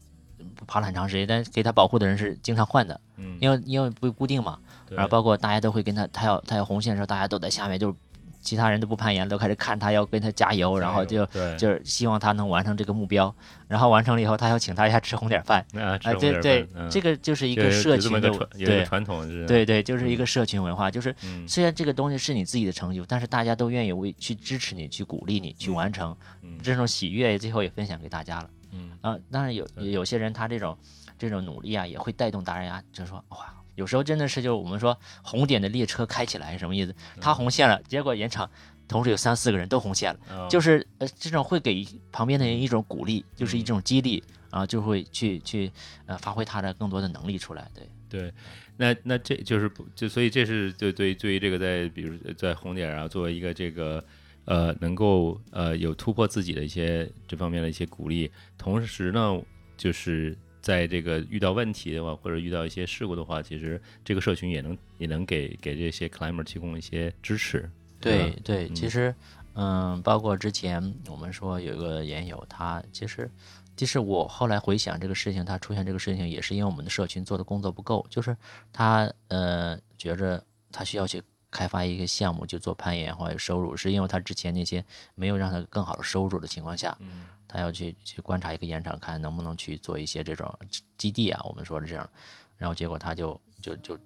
[0.66, 4.58] 爬了很长时间，但是给他保护的人是经常换的，嗯，因为因为不固定嘛。
[4.90, 7.94] 然后包括大家都会跟他，他要他要红线的时候，大家都在下面，就是
[8.40, 11.24] 其他人都不攀岩，都开始看他，要跟他加油，然后就
[11.56, 13.32] 就是希望他能完成这个目标。
[13.68, 15.64] 然后完成了以后，他要请大家吃红点饭。
[15.74, 28.50] 啊，哎，对对，这个个就是一一个社群的对传统是，对对，就是一个社群文化，就是嗯虽然这个东西是你自己的成就，但是大家都愿意为去支持你，去鼓励你去完成，嗯这种喜悦最后也分享给大家了。
[28.72, 30.76] 嗯啊，当然有有些人他这种
[31.18, 36.92] 这种努力啊，也会带动大家啊，就是说哇，有时候真的是就是我们说红点的列车开起来是什么意思？
[36.92, 38.50] 嗯他红线了，结果延长。
[38.88, 45.70] 同时有三四个人都红线了，哦就是呃，这种会给旁边的人一种鼓励，就是一嗯种激励啊，就会去去
[46.06, 47.70] 呃发挥他的更多的能力出来。
[47.72, 48.32] 对，对，
[48.76, 54.04] 那那这就是不就所以这是对对对于这个在比如在红点啊，作为一个这个
[54.44, 59.40] 呃能够呃有突破自己的一些这方面的一些鼓励，同时呢，
[59.76, 67.70] 就是在这个遇到问题的话，或者遇到一些事故的话，其实这个社群也能也能给给这些 climber 提供一些支持。
[68.00, 69.14] 对对，其嗯实，
[69.54, 73.30] 嗯，包括之前我们说有一个研友，他其实，
[73.76, 78.34] 其实我后来回想这个事情，他出现这个事情也是因为我们的社群做的工作不够，就是
[78.72, 84.84] 他呃觉着他需要去开发一个项目，就做攀岩或者收入，是因为他之前那些
[85.14, 87.26] 没有让他更好的收入的情况下，嗯。
[87.52, 90.56] 他要去去观察一个岩场，看能不能去做一些这种
[90.96, 92.08] 基地啊，我们说的这样，
[92.56, 93.98] 然后结果他就就就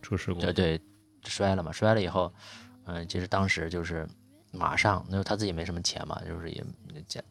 [0.00, 0.80] 出事故，对对，
[1.24, 2.32] 摔了嘛，摔了以后，
[2.86, 4.08] 嗯、其实当时就是
[4.52, 6.64] 马上，那他自己没什么钱嘛，就是也
[7.06, 7.22] 家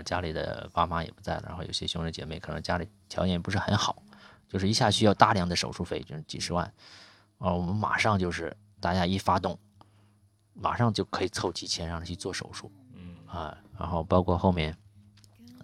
[0.00, 4.02] 家里的爸妈也不在了，然后有些兄弟姐妹可能家里条件也不是很好，
[4.48, 6.64] 就是一下需要大量的手术费，就是几十万，
[7.36, 9.58] 啊，我们马上就是大家一发动，
[10.52, 13.16] 马上就可以凑齐钱让他去做手术，嗯。
[13.26, 14.76] 啊，然后包括后面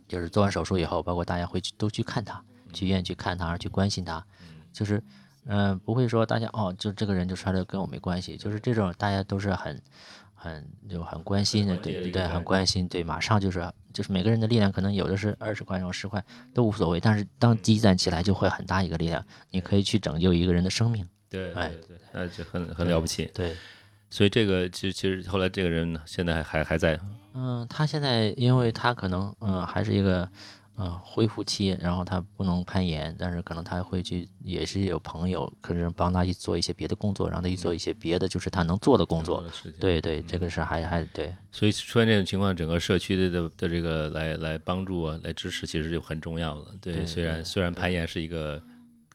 [0.09, 2.43] 就是做完手术以后，包括大家会去都去看他，
[2.73, 4.25] 去医院去看他，去关心他，
[4.73, 4.97] 就是
[5.45, 9.79] 嗯、呃不会说大家哦，就这个人就摔了跟我没关系，就是这种大家都是很
[10.35, 23.31] 很就很关心的，对对，很关心，对，马上就是就是每个人的力量可能有的是二十块，有十块都无所谓，但是当积攒起来就会很大一个力量，你可以去拯救一个人的生命，对哎对对，那就很很了不起。
[23.33, 23.57] 对。
[24.13, 26.99] 所以这个其实其实后来这个人现在还还还在，
[27.33, 30.29] 嗯，他现在因为他可能嗯还是一个
[30.79, 39.45] 嗯恢复期，然后他不能攀岩，但是可能他会去也是有朋友可能帮他去做一些别的工作，让他去做一些别的就是他能做的工作。
[39.79, 46.75] 对对，这个是还还对所以出现这种情况，整个社区的的的这个来来帮助啊，来支持，其实就很重要了。
[46.81, 48.61] 对，对虽然虽然攀岩是一个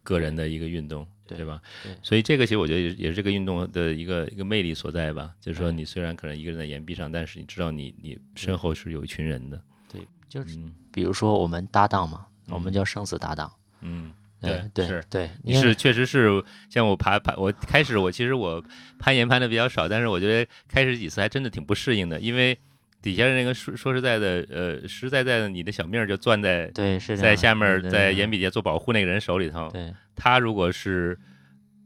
[0.03, 1.61] 个人的一个运动，对对吧？
[1.84, 5.32] 对所以这个其实我觉得也也是这个运动的一个一个魅力所在吧。
[5.39, 9.61] 就是说，你虽然可能一个人在岩壁上，但是你知道你你身后是有一群人的。
[9.91, 13.51] 对，就是嗯比如说我们搭档嘛，我们嗯叫生死搭档。
[13.82, 14.11] 嗯，
[14.41, 15.03] 对对是。
[15.09, 18.63] 对你是确实是像我爬爬，我开始我其实我
[18.99, 22.57] 攀岩攀的比较少，但是我觉得开始几次还真的挺不适应的，因为
[23.01, 31.18] 底下的那个说说实在的，呃，实实在在的，你的小命儿就攥在对是在下面在岩壁底下做保护那个人手里头，对他如果是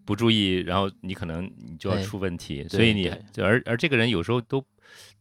[0.05, 4.63] 不注意，然后你可能你就要出问题，对所以你而而这个人有时候都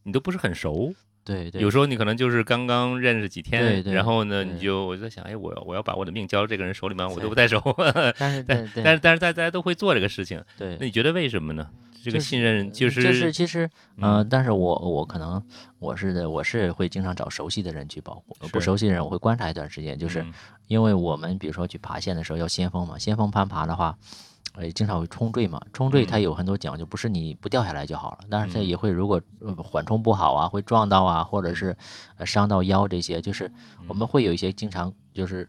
[0.05, 0.93] 你都不是很熟，
[1.25, 7.07] 对对，有时候你可能就是刚刚认识几天，对对然后呢，你就我就在想，哎，我要我要把我的命交到这个人手里吗？
[7.09, 7.61] 我都不太熟，
[8.17, 11.69] 但是但是但是大大家都会做这个事情，对那你觉得为什么呢？
[12.01, 15.43] 这个信任就是就是其实，嗯呃，但是我我可能
[15.79, 20.23] 我是的，我是会经常找熟悉的人去保护，不熟悉的人我会观察一段时间，就是。
[20.23, 20.33] 嗯
[20.69, 23.97] 因为我们比如说去爬线的时候要先锋嘛，先锋攀爬的话，
[24.55, 26.21] 呃，经常会冲坠嘛，冲坠它嗯。
[26.21, 28.67] 有很多讲究，不是你不掉下来就好了，但是它嗯。
[28.67, 31.75] 也会如果呃缓冲不好啊，会撞到啊，或者是
[32.19, 33.51] 呃伤到腰这些，就是
[33.87, 35.49] 我们会有一些经常就是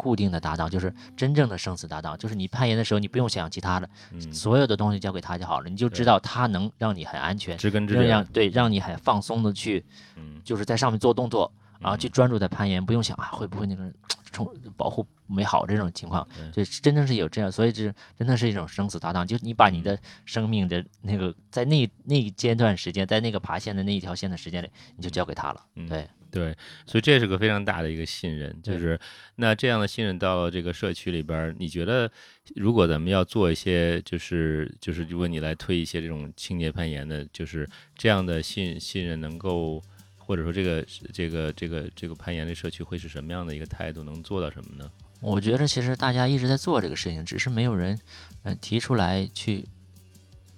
[0.00, 9.84] 固定的搭档，就是真正的生死搭档，就是你攀岩的时候你不用想其他的，嗯，所有的东西交给他就好了，你就知道他能让你很安全，知根知让让底，对让你很放松的去
[10.16, 12.10] 嗯，就是在上面做动作，然后去嗯。
[12.12, 13.92] 专注在攀岩，不用想啊会不会那个
[14.32, 16.64] 冲保护没好这种情况，对。
[16.64, 25.88] 就真正是有这样，所以这真的是一种生死搭档，就是你把你的生命的那个在那那一阶段时间，在那个爬线的那一条线的时间里，你就交给他了，嗯。
[25.88, 26.08] 对。
[26.30, 26.56] 对，
[26.86, 28.98] 所以这是个非常大的一个信任，就是
[29.36, 32.10] 那这样的信任到了这个社区里边儿，你觉得
[32.54, 39.82] 如果咱们要做一些，就是就是如果你来推一些这种清洁攀岩的，就是这样的信信任能够，
[40.16, 44.90] 或者说这个这个这个这个攀岩的社区会是什么样的一个态度，能做到什么呢？
[45.20, 47.98] 我觉得其实大家一直在做这个事情，只是没有人，
[48.42, 49.66] 呃，提出来去，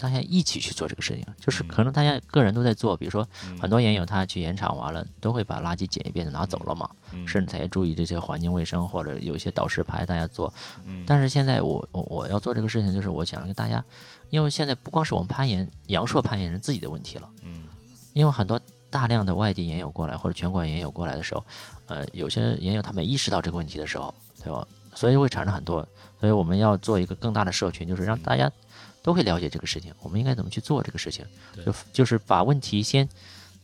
[0.03, 1.25] 大家一起去做这个事情。
[1.39, 10.53] 就是可能大家个人都在做，比如说嗯很多岩友他去岩场完了，都会把垃圾捡一遍就拿走了嘛，嗯甚至他也注意这些环境卫生，或者有一些导师牌大家做。
[10.85, 13.83] 嗯但是现在我我我要做这个事情，就是我想跟大家，
[14.31, 17.29] 因为现在不光是我们攀岩，阳朔攀岩人自己的问题了。
[17.45, 17.63] 嗯
[18.13, 21.43] 因为很多大量的外地研友过来或者全国研友过来的时候，
[21.87, 24.13] 呃，有些研友他没意识到这个问题的时候，
[24.45, 24.67] 对吧？
[24.95, 25.89] 所以会产生很多，
[26.21, 28.53] 所以我们要做一个更大的社群，就是让大家
[29.03, 31.25] 都会了解这个事情，我们应该怎么去做这个事情，
[31.55, 33.09] 对就就是把问题先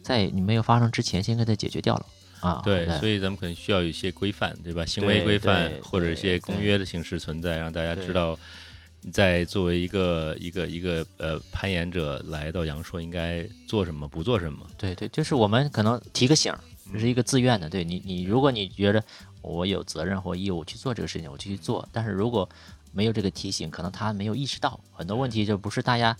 [0.02, 2.06] 在你没有发生之前先给它解决掉了
[2.40, 2.60] 啊。
[2.64, 4.84] 对，所以咱们可能需要有一些规范，对吧？
[4.84, 8.38] 行为规范或者一些公约的形式存在，让大家知对道，
[9.12, 14.66] 在作为一个一个一个呃攀岩者来到阳朔应该做什么，不做什么。
[14.76, 16.58] 对对，就是我们可能提个醒儿，
[16.92, 17.70] 这是一个自愿的。
[17.70, 19.02] 对你，你如果你觉得
[19.40, 21.88] 我有责任或义务去做这个事情，我就去做。
[21.92, 22.48] 但是如果
[22.98, 26.16] 没有这个提醒，可能他没有意识到很多问题，就不是大家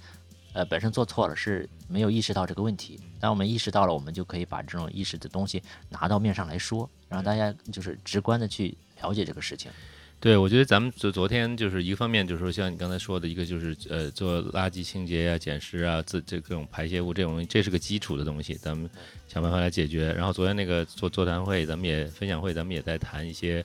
[0.53, 3.01] 呃本身做错了，是没有意识到这个问题。
[3.18, 9.72] 当我们意识到了，我们就可以把这种意识的东西拿到面上来说，让大家就是直观的去了解这个事情。
[10.20, 18.89] 对，我觉得咱们昨昨天就是一个方面，就是说像你刚才说的一个，就是呃做垃圾清洁啊、捡拾啊，自这各种排泄物这种，这是个基础的东西，咱们
[19.26, 20.12] 想办法来解决。
[20.12, 23.64] 然后昨天那个座座谈会，咱们也分享会，咱们也在谈一些。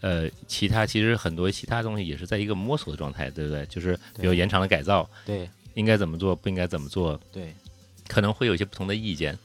[0.00, 3.64] 呃，其他其实很多其他东西也是在一个摸索的状态，对不对？
[3.66, 7.54] 就是比如延长的改造，对应该怎么做，不应该怎么做，对
[8.06, 9.38] 可能会有一些不同的意见，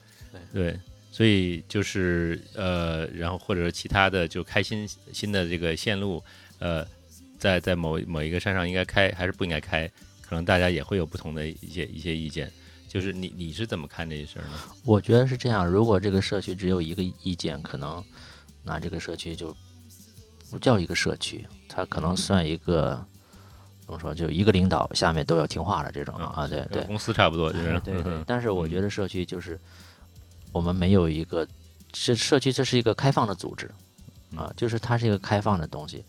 [0.53, 0.77] 对，
[1.11, 6.23] 所以就是呃，然后或者是其他的，就开新新的这个线路，
[6.59, 6.85] 呃，
[7.37, 9.89] 在在某某一个山上应该开还是不应该开，
[10.21, 12.51] 可能大家也会有不同的一些一些意见。
[12.87, 14.59] 就是你你是怎么看这些事儿呢？
[14.83, 18.03] 我觉得是这样，如果这个社区只有一个意见，可能
[18.63, 19.55] 那这个社区就
[20.49, 23.03] 不叫一个社区，它可能算一个
[23.81, 28.23] 怎么说，就一个领导下面都要听话的这种啊，对对公司差不多，就是对对嗯。
[28.27, 29.59] 但是我觉得社区就是
[30.51, 31.47] 我们没有一个，
[31.93, 33.69] 是社区这是一个开放的组织
[34.35, 36.03] 啊，就是它是一个开放的东西，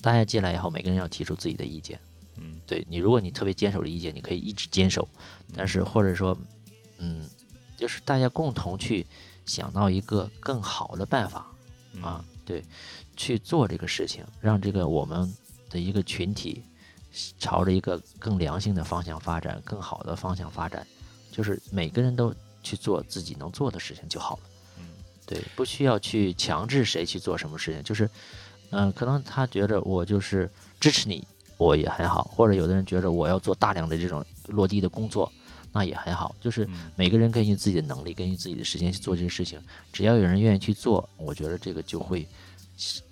[0.00, 1.98] 大家进来以后，每个人要提出自己的意见。
[2.38, 5.08] 嗯，对你，如果你特别坚守的意见，你可以一直坚守，
[5.54, 6.36] 但是或者说，
[6.98, 7.26] 嗯，
[7.78, 9.06] 就是大家共同去
[9.46, 11.46] 想到一个更好的办法
[11.94, 12.62] 嗯啊，对，
[13.16, 15.34] 去做这个事情，让这个我们
[15.70, 16.62] 的一个群体
[17.38, 20.86] 朝着一个更良性的方向发展，更好的方向发展，
[21.32, 24.42] 就是每个人都去做自己能做的事情就好了。
[24.78, 24.84] 嗯，
[25.26, 28.08] 对，不需要去强制谁去做什么事情，就是，
[28.70, 35.32] 嗯、可能他觉得我就是支持你，我也很好，或者有的人觉得我要做大量的这种落地的工作，
[35.72, 39.58] 那也很好，就是嗯每个人根据自己的能力，根据自己的时间去做这些事情，
[39.92, 42.26] 只要有人愿意去做，我觉得这个就会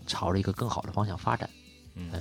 [0.06, 1.48] 朝着一个更好的方向发展。
[1.96, 2.20] 嗯对，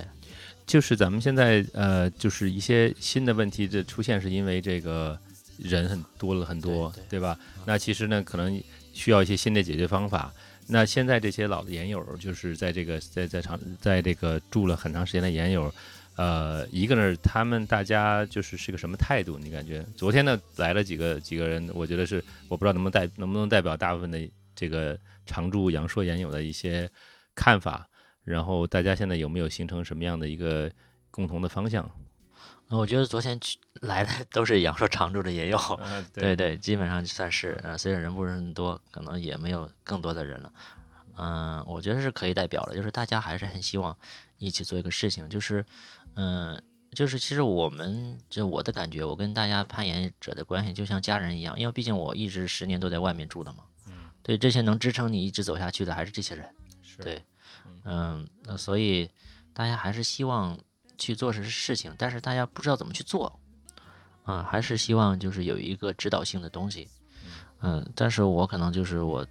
[0.66, 5.18] 就是咱们现在呃，就是一些新的问题的出现，是因为这个
[5.58, 7.38] 人很多了很多，对对吧？
[7.66, 10.32] 那其实呢，可能需要一些新的解决方法。
[10.66, 15.74] 那现在这些老的研友，就是在这个在在长在这个住了很长时间的研友，
[16.16, 19.36] 呃，一个呢，他们大家就是是个什么态度？
[19.38, 19.84] 你感觉？
[19.96, 24.18] 昨天呢来了几个几个人，我觉得是我不知道能不能代能不能代表大部分的
[24.54, 26.88] 这个常驻阳朔研友的一些
[27.34, 27.88] 看法。
[28.22, 30.70] 然后大家现在有没有形成什么样的一个
[31.10, 31.90] 共同的方向？
[32.68, 40.52] 呃我觉得昨天去来的 都是阳朔常住的也有， 啊，对对，基本上算是，呃，虽然人不是很多，可能也没有更多的人了。
[41.16, 43.94] 嗯、我觉得是可以代表的，就是大家还是很希望
[44.38, 45.62] 一起做一个事情，就是，
[46.16, 46.60] 嗯、
[46.92, 53.58] 就是其实我们就我的感觉，我跟大家攀岩者的关系就像家人一样，因为毕竟我一直十年都在外面住的嘛。
[53.86, 56.48] 嗯，对，这些能支撑你一直走下去的还是这些人。
[56.96, 57.22] 是对
[57.84, 59.10] 嗯，那所以
[59.52, 60.58] 大家还是希望
[60.96, 63.38] 去做事事情，但是大家不知道怎么去做，
[64.24, 66.88] 啊，还是希望就是有一个指导性的东西，
[67.60, 69.26] 嗯，但是我可能就是我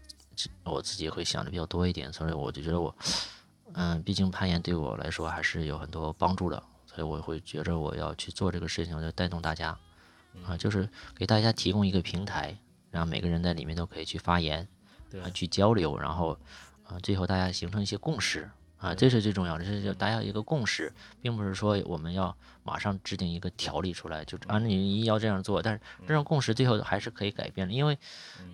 [0.64, 2.96] 我自己会想的比较多一点，所以我就觉得我，
[3.74, 9.78] 嗯，毕竟攀岩对我来说还是有很多帮助的，所以我会觉着我要去做这个事情，我就带动大家，
[10.46, 12.56] 啊，就是给大家提供一个平台，
[12.92, 14.68] 然后每个人在里面都可以去发言，
[15.24, 16.38] 啊，去交流，然后，
[16.94, 18.50] 啊，最后大家形成一些共识。
[18.78, 20.92] 啊，这是最重要的，这是大家一个共识，
[21.22, 27.98] 并不是说我们要马上制定一个条例出来，就啊，你一要这样做，但是这种共识最后还是可以改变的，因为，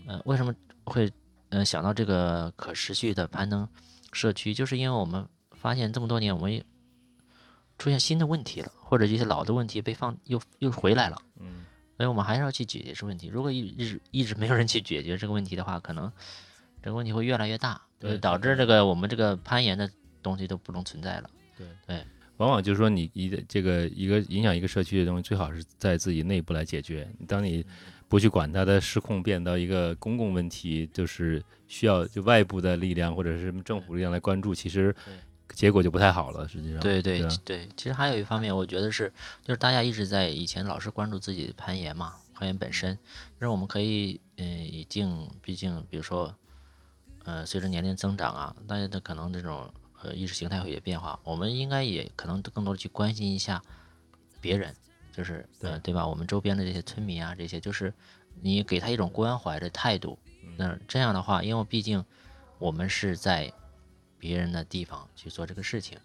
[0.06, 1.12] 呃，为什么会
[1.50, 3.68] 呃想到这个可持续的攀登
[4.14, 6.64] 社区，就是因为我们发现这么多年我们
[7.80, 11.66] 出现新的问题了，或者一些老的问题被放又又回来了，嗯，
[11.98, 13.30] 所以我们还是要去解决这问题。
[13.30, 16.12] 如果一一直一直没有人去解决这个问题的话，可能
[16.82, 19.90] 这个问题会越来越大，对，导致这个我们这个攀岩的。
[20.22, 21.30] 东西都不能存在了。
[21.58, 22.06] 对对，
[22.36, 27.08] 往往就是说，你一这个一个影响一个社区的东西，最好是在自己内部来解决。
[27.26, 27.66] 当你
[28.10, 34.94] 不去管它的失控，变到一个公共问题，就是需要就外部的力量或者是什么政府力量来关注，其实
[35.54, 36.46] 结果就不太好了。
[36.50, 39.10] 实际上，对对对，其实还有一方面，我觉得是
[39.42, 42.94] 就是大家一直在以前老是关注自己的攀岩嘛，攀岩本身，
[43.40, 46.36] 就是我们可以嗯，已经毕竟比如说
[47.26, 49.72] 呃，随着年龄增长啊，大家的可能这种。
[50.02, 53.62] 呃，意识形态会有变化，我们应该也可能更多的去关心一下
[54.40, 54.74] 别人，
[55.12, 56.08] 就是呃，对吧？
[56.08, 57.94] 我们周边的这些村民啊，这些就是
[58.42, 60.18] 你给他一种关怀的态度。
[60.56, 62.02] 那这样的话，因为毕竟
[62.60, 63.52] 我们是在
[64.18, 65.98] 别人的地方去做这个事情，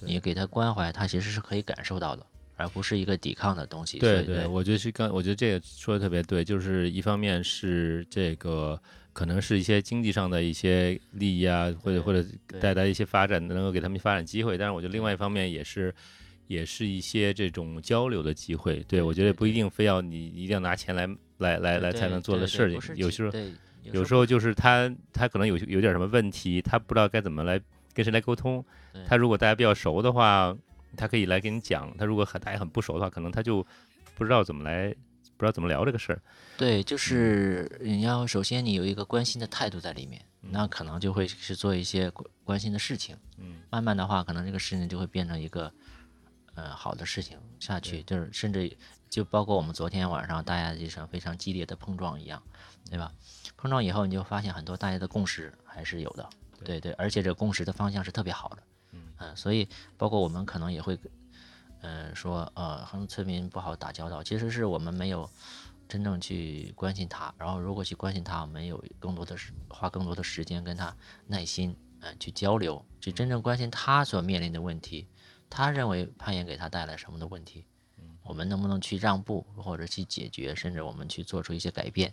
[0.00, 3.98] 你给他关怀，他其实是可以感受到的，而不是一个抵抗的东西。
[3.98, 8.78] 对对，我觉得是刚，我觉得这个说的特别对，就是一方面是这个。
[9.18, 12.24] 可能是一些经济上的一些利益啊，或者或者
[12.60, 14.56] 带来一些发展，能够给他们发展机会。
[14.56, 15.92] 但是我觉得另外一方面也是，
[16.46, 18.78] 也是一些这种交流的机会。
[18.86, 21.04] 对我觉得不一定非要你一定要拿钱来
[21.38, 22.94] 来来来才能做的事情。
[22.94, 23.32] 有时候
[23.90, 27.60] 有时候就是他他可能有有点什么问题，他不知道该怎么来
[27.92, 28.64] 跟谁来沟通。
[29.08, 30.56] 他如果大家比较熟的话，
[30.96, 31.92] 他可以来跟你讲。
[31.98, 33.66] 他如果很大家很不熟的话，可能他就
[34.14, 34.94] 不知道怎么来。
[35.38, 36.20] 不知道怎么聊这个事儿，
[36.56, 45.72] 对，就是你要首先你有一个关心的态度在里面，那可能就会是做一些关关心的事情，嗯，慢慢的话，可能这个事情就会变成一个，
[46.56, 48.76] 呃，好的事情下去，就是甚至
[49.08, 52.42] 就包括我们昨天晚上大家一场非常激烈的碰撞一样，
[52.90, 53.12] 对吧？
[53.56, 56.28] 碰撞以后你就发现很多大家的共识还是有的，
[56.64, 56.80] 对。
[56.80, 58.62] 对，而且这共识的方向是特别好的，
[59.18, 60.98] 嗯，所以包括我们可能也会。
[61.80, 65.30] 嗯，说呃，和村民不好打交道，其实是我们没有
[65.88, 67.32] 真正去关心他。
[67.38, 75.06] 然后，如果去关心他，我们有更多的时花更多的时间跟他耐心嗯去交流，去真正关心他所面临的问题。
[75.48, 77.64] 他认为攀岩给他带来什么的问题？
[78.24, 82.12] 我们能不能去让步，或者去解决，甚至我们去做出一些改变？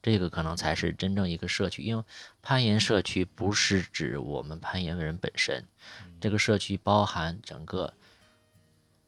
[0.00, 2.04] 这个可能才是真正一个社区，因为
[2.40, 5.66] 攀岩社区不是指我们攀岩的人本身，
[6.20, 7.92] 这个社区包含整个。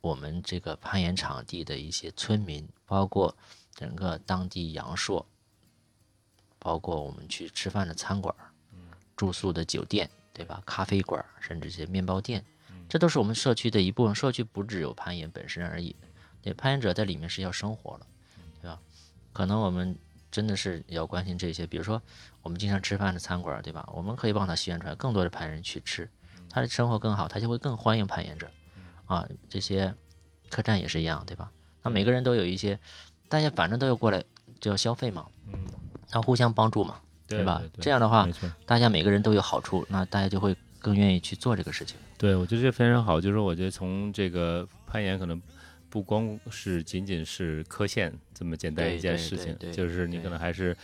[0.05, 3.35] 我们这个攀岩场地的一些村民，包括
[3.75, 5.27] 整个当地阳朔，
[6.59, 8.35] 包括我们去吃饭的餐馆，
[9.17, 10.63] 住宿的酒店，对吧？
[10.67, 12.45] 咖啡馆，甚至一些面包店，
[12.87, 14.15] 这都是我们社区的一部分。
[14.15, 15.97] 社区不只有攀岩本身而已，
[16.43, 18.07] 对，攀岩者在里面是要生活了，
[18.61, 18.79] 对吧？
[19.33, 19.97] 可能我们
[20.31, 22.03] 真的是要关心这些，比如说
[22.43, 23.89] 我们经常吃饭的餐馆，对吧？
[23.91, 26.11] 我们可以帮他宣传，更多的攀岩人去吃，
[26.51, 28.51] 他的生活更好，他就会更欢迎攀岩者。
[29.07, 29.95] 啊，这些
[30.51, 31.51] 客栈也是一样，对吧？
[31.83, 32.79] 那每个人都有一些，
[33.29, 34.23] 大家反正都要过来
[34.61, 35.59] 就要消费嘛，嗯，
[36.13, 37.63] 那互相帮助嘛，对吧？
[37.81, 38.29] 这样的话，
[38.67, 41.97] 大家每个人都有好处，那大家就会更愿意去做这个事情。
[42.17, 43.21] 对，我觉得这非常好。
[43.21, 45.41] 就是我觉得从这个攀岩，可能
[45.91, 50.77] 不光是仅仅是科线这么简单一件事情，就是你可能还是。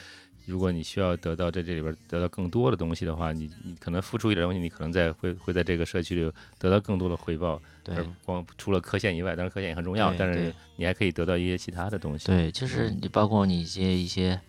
[0.47, 7.61] 如果你需要得到在这里边得到更多的东西的话，你你可能付出一点东西，你可能在会会在这个社区里得到更多的回报。
[7.82, 12.26] 对，光除了科线以外，当然科线也很重要，但是你还可以得到一些其他的东西。
[12.26, 14.41] 对，就是你包括你一些一些，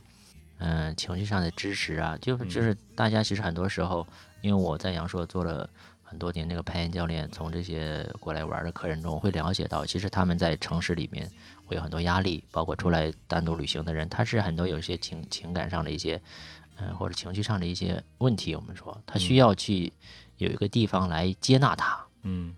[0.57, 4.07] 嗯，情绪上的支持啊，就是就是大家其实很多时候，
[4.41, 5.69] 因为我在阳朔做了。
[6.11, 11.31] 很多年那个攀岩教练，从这些过来玩的客人中会了解到，其实他们在城市里面
[11.65, 16.21] 会有很多压力，包括出来单独旅行的人，他是很多有一些情情感上的一些，
[16.75, 18.53] 嗯，或者情绪上的一些问题。
[18.53, 19.93] 我们说他需要去
[20.35, 21.97] 有一个地方来接纳他。
[22.23, 22.53] 嗯，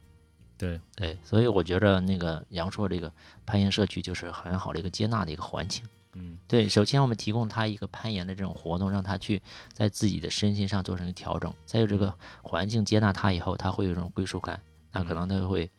[0.58, 3.14] 对对，所以我觉得那个阳朔这个
[3.45, 5.86] 攀岩社区就是很好的一个接纳的一个环境。
[6.16, 9.41] 嗯，对，首先我们提供他一个攀岩的这种活动，让他去
[9.74, 11.51] 在自己的身心上做成一个调整。
[11.66, 14.61] 再有这个环境接纳他以后，他会有一种归属感，
[14.91, 15.70] 那可能他会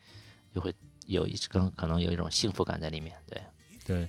[0.53, 0.75] 就会
[1.07, 3.15] 有一更可能有一种幸福感在里面。
[3.27, 3.41] 对，
[3.87, 4.09] 对。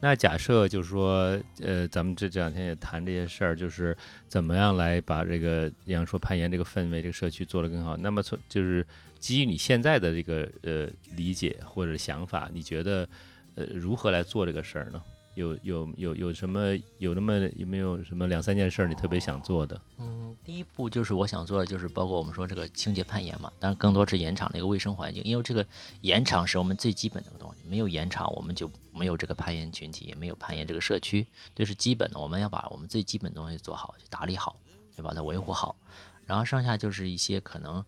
[0.00, 3.96] 那假设就是说，呃，咱们这这两天也谈这些事儿，就是
[4.28, 7.96] 怎么样来把这个比方说攀岩这个氛围、这个社区做得更好。
[7.98, 8.86] 那么从就是
[9.18, 13.08] 基于你现在的这个呃理解或者想法，你觉得
[13.56, 15.02] 呃如何来做这个事儿呢？
[15.36, 19.78] 有有有有什么有那么有没有什么两三件事你特别想做的？
[19.98, 25.64] 嗯，第一步就是我想做的就是包括我们说这个清洁攀岩嘛，当然更多是岩场的一个卫生环境，因为这个
[26.00, 34.58] 岩场是我们最基本的东西，没有岩场我们就没有这个攀岩群体，也没有攀岩这个社区，这是基本的，我们要把我们最基本的东西做好，去打理好，
[34.96, 35.76] 就把它维护好，
[36.24, 37.84] 然后剩下就是一些可能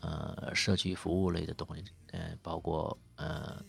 [0.00, 3.62] 呃社区服务类的东西，嗯，包括呃。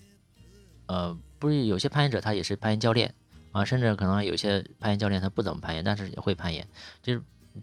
[0.92, 3.14] 呃，不是有些攀岩者他也是攀岩教练
[3.52, 6.68] 啊，甚至可能有些攀岩教练他不怎么攀岩，但是也会攀岩。
[7.02, 7.22] 就是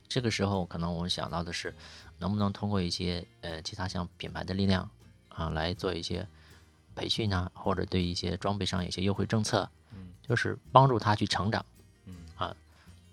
[0.09, 1.75] 这个时候，可能我们想到的是，
[2.19, 4.91] 能不能通过一些呃其他像品牌的力量
[5.29, 6.27] 啊，来做一些
[6.95, 11.65] 培训啊，或者对一些装备上有些优惠政策，嗯，就是帮助他去成长，
[12.07, 12.57] 嗯啊，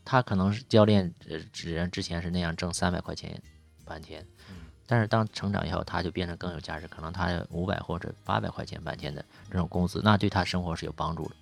[0.04, 3.42] 他可能是教练呃之之前是那样挣三百块钱
[3.86, 4.26] 半天。
[4.86, 11.36] 但是当成长以后，他就变得更有价值，可能他五百或者八百块钱半天的这种工资，那对他生活是有帮助的，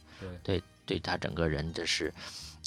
[0.43, 2.13] 对，对他整个人的是，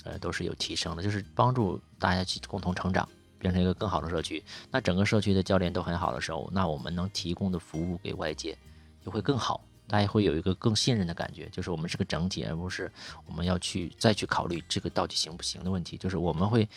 [0.03, 3.09] 呃，都是有提升的，就是帮助大家去共同成长，
[3.39, 4.43] 变成一个更好的社区。
[4.71, 8.59] 那整个社区的教练都很好的时候，那我们能提供的服务给外界
[9.05, 12.91] 就会更好，大家会有一个更信任的感觉，就是我们是个整体，而不是
[13.27, 16.69] 我们要去再去考虑这个到底行不行的问题，就是我们会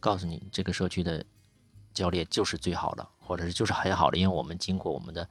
[0.00, 1.24] 告诉你这个社区的。
[1.96, 5.26] 教练就是最好的，或者是就是很好的，因为我们经过我们的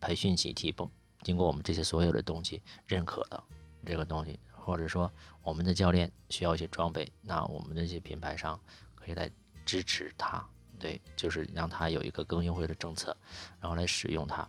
[0.00, 0.90] 培训体系，不
[1.22, 3.40] 经过我们这些所有的东西认可的
[3.86, 5.08] 这个东西，或者说
[5.44, 8.60] 我们的教练需要一些装备，那我们这些品牌商
[8.96, 9.30] 可以来
[9.64, 10.44] 支持他，
[10.76, 13.16] 对，就是让他有一个更优惠的政策，
[13.60, 14.46] 然后来使用它，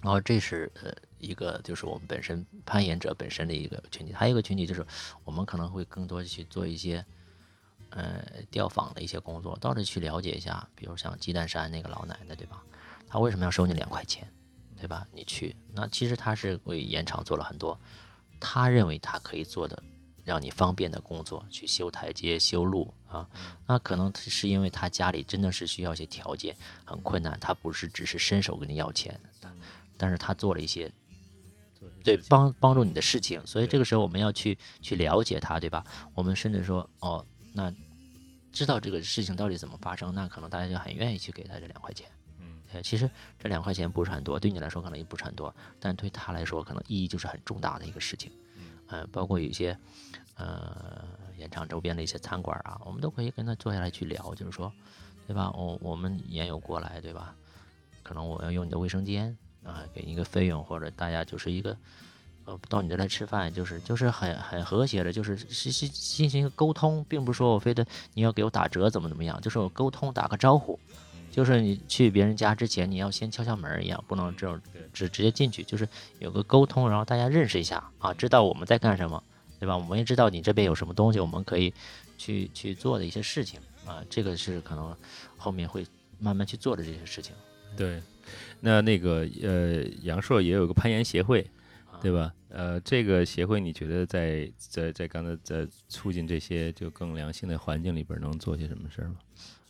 [0.00, 4.86] 然后这是呃一个就是我们本身攀岩者本身的一个群体，还有一个群体就是
[5.24, 7.04] 我们可能会更多的去做一些。
[7.90, 12.62] 呃，调访的一些工作，到这去了解一下，比如像鸡蛋山那个老奶奶，对吧？
[13.08, 14.30] 她为什么要收你两块钱，
[14.76, 15.06] 对吧？
[15.12, 17.78] 你去，那其实她是为延长做了很多，
[18.38, 19.82] 她认为她可以做的，
[20.24, 23.26] 让你方便的工作，去修台阶、修路啊。
[23.66, 29.18] 那可能是因为她家里真的是需要一些条件很困难，她不是只是伸手跟你要钱，
[29.96, 30.92] 但是她做了一些，
[32.04, 35.82] 对帮帮助你的事情，所以这个时候我们要去去了解她，对吧？
[36.14, 37.24] 我们甚至说，哦。
[37.56, 37.72] 那
[38.52, 42.06] 知道这个事情到底怎么发生，那可能大家就很愿意去给他这两块钱。
[42.38, 48.30] 嗯，其实这两块钱不是很多，对你来说可能也不是很多，但对他来说可能意义就是很重大的一个事情。
[48.88, 49.76] 嗯，包括有一些
[50.34, 51.02] 呃，
[51.38, 54.70] 演场周边的一些餐馆啊，我们都可以跟他坐下来去聊，就是说，
[55.26, 55.50] 对吧？
[55.52, 57.34] 我我们也有过来，对吧？
[58.02, 59.34] 可能我要用你的卫生间
[59.64, 61.74] 啊，给你一个费用，或者大家就是一个。
[62.46, 67.84] 呃，到你这来吃饭，就是就是很很和谐的，就是是是进行一个沟通，并不是说我非得
[68.14, 70.78] 你要给我打折怎么怎么样，就是我沟通打个招呼，
[71.28, 74.60] 就是你去别人家之前你要先敲敲门一样，不能这种
[74.92, 75.88] 直直接进去，就是
[76.20, 79.20] 有个沟通，然后大家认识一下啊，知道我们在干什么，
[79.58, 79.76] 对吧？
[79.76, 81.74] 我们也知道你这边有什么东西，我们可以
[82.16, 84.96] 去去做的一些事情啊，这个是可能
[85.36, 85.84] 后面会
[86.20, 87.34] 慢慢去做的这些事情。
[87.76, 88.00] 对，
[88.60, 91.44] 那那个呃，杨硕也有个攀岩协会。
[92.02, 92.32] 对吧？
[92.48, 99.16] 呃，这个协会你觉得在在在刚才在促进这些就更良性的环境里边能做些什么事儿吗？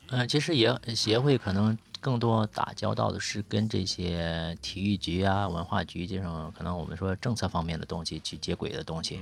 [0.09, 9.19] 嗯，其实也协会可能更多打交道的是跟这些体育局啊、文化局这种可能我们说政策方面的东西去接轨的东西，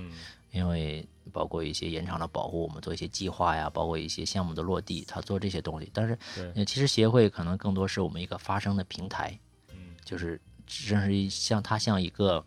[0.51, 5.89] 因为包括一些延长的保护，我们做一些计划呀，包括一些项目的落地，他做这些东西。
[5.95, 6.19] 但是，
[6.67, 9.39] 其实协会可能更多是我们一个发声的平台，
[9.71, 12.45] 嗯，就是正是像它像一个。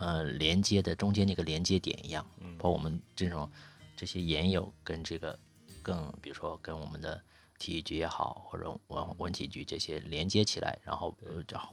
[0.00, 2.26] 呃，连接的中间那个连接点一样，
[2.58, 3.48] 包括我们这种
[3.94, 5.38] 这些研友跟这个
[5.82, 7.22] 更，比如说跟我们的
[7.58, 11.14] 体育局也好，或者文文体局这些连接起来，然后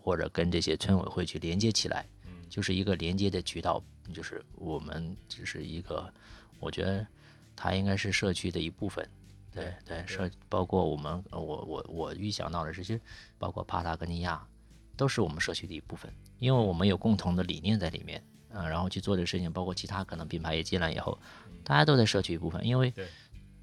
[0.04, 2.06] 或者跟这些村委会去连接起来，
[2.50, 3.82] 就是一个连接的渠道，
[4.14, 6.14] 就是我们只是一个，
[6.60, 7.08] 我觉得
[7.56, 9.10] 它应该是社区的一部分，
[9.54, 13.00] 对对，社包括我们，我我我预想到的是，其实
[13.38, 14.46] 包括帕塔哥尼亚。
[14.98, 18.22] 都是我们社区的一部分，因为我们有共同的理念在里面，
[18.52, 21.18] 啊，然后去做这个事情，包括其他可能品牌也进来以后，
[21.64, 22.92] 大家都在社区一部分，因为，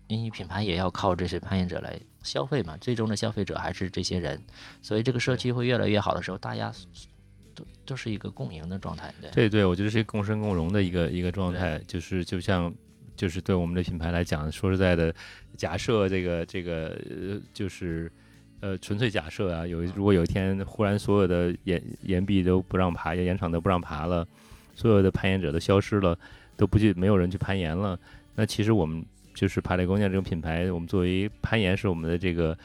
[0.07, 4.41] 因为品牌也要靠这些攀岩者来消费嘛，最终的消费者还是这些人，
[4.81, 6.73] 所以这个社区会越来越好的时候，大家
[7.55, 9.13] 都都是一个共赢的状态。
[9.33, 12.73] 对对，我觉得是一个共生共荣的一个一个状态，就是就像
[13.17, 15.13] 就是对我们的品牌来讲，说实在的，
[15.57, 18.13] 假设这个这个呃就是。
[18.65, 24.27] 呃，纯粹假设啊，有如果有一天忽然所有的岩岩壁都不让爬，岩场都不让爬了，
[24.75, 26.19] 所有的攀岩者都消失了，
[26.57, 27.99] 都不去，没有人去攀岩了，
[28.37, 29.05] 那其实我们
[29.35, 32.57] 就是爬雷贡尼亚这个品牌，我们作为攀岩是我们的这个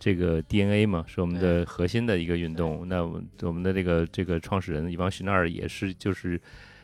[0.00, 2.84] 这个 DNA 嘛，是我们的核心的一个运动。
[2.88, 3.04] 那
[3.42, 6.40] 我们的这个这个创始人伊邦许纳尔也是就是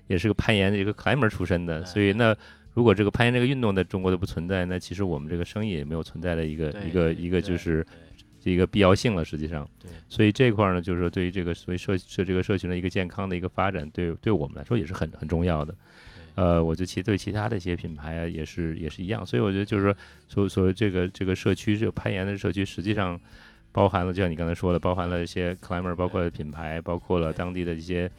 [0.06, 2.32] 也是个攀岩的一个 climber 出身的，所以那。
[2.74, 7.86] 如果这个攀岩这个运动在中国都不存在，那其实我们这个生意也没有存在的一个一个一个就是
[8.51, 9.24] 一个必要性了。
[9.24, 15.74] 实际上，对所以这块儿呢，就是说对于这个所谓社社这个社群的一个健康的一个发展，对对我们来说也是很很重要的。
[16.34, 19.24] 呃，我觉得其对其他的一些品牌啊，也是也是一样。
[19.24, 19.97] 所以我觉得就是说，
[20.28, 23.20] 所所谓这个这个社区这个攀岩的社区，实际上
[23.70, 28.11] 包含了就像你刚才说的，包含了一些 climber，包括品牌，包括了当地的一些。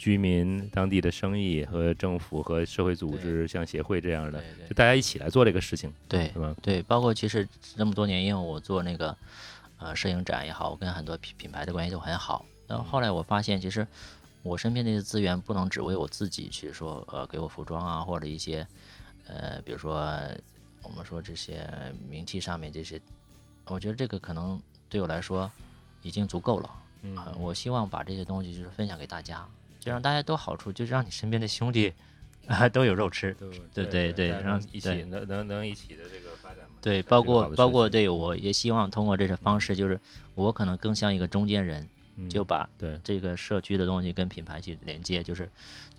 [0.00, 6.54] 居民、当地的生意和政府和社会组织，像协会这样的，就大家一起来做这个事情，对，是吧？
[6.62, 7.44] 对，包括其实
[7.76, 9.08] 这么多年，因为我做那个
[9.78, 12.44] 呃摄影展也好，我跟很多品品牌的关系都很好。
[12.66, 13.86] 然后后来我发现，其实
[14.42, 18.66] 我身边这些资源不能只为我自己去说，呃，给我服装啊，或者一些
[19.26, 20.00] 呃，比如说
[20.82, 21.68] 我们说这些
[22.08, 23.00] 名气上面这些，
[23.66, 25.50] 我觉得这个可能对我来说
[26.02, 26.70] 已经足够了。
[27.02, 29.46] 嗯，我希望把这些东西就是分享给大家。
[29.80, 31.94] 就让大家都好处，就是让你身边的兄弟
[32.48, 33.32] 啊 都有肉吃，
[33.72, 36.67] 对对对，让一起能能能一起的这个发展嘛。
[36.80, 40.00] 对，包括包括对我也希望通过这些方式，就是
[40.34, 41.88] 我可能更像一个中间人，
[42.28, 45.50] 就把对这个社区的东西跟品牌去连接，就是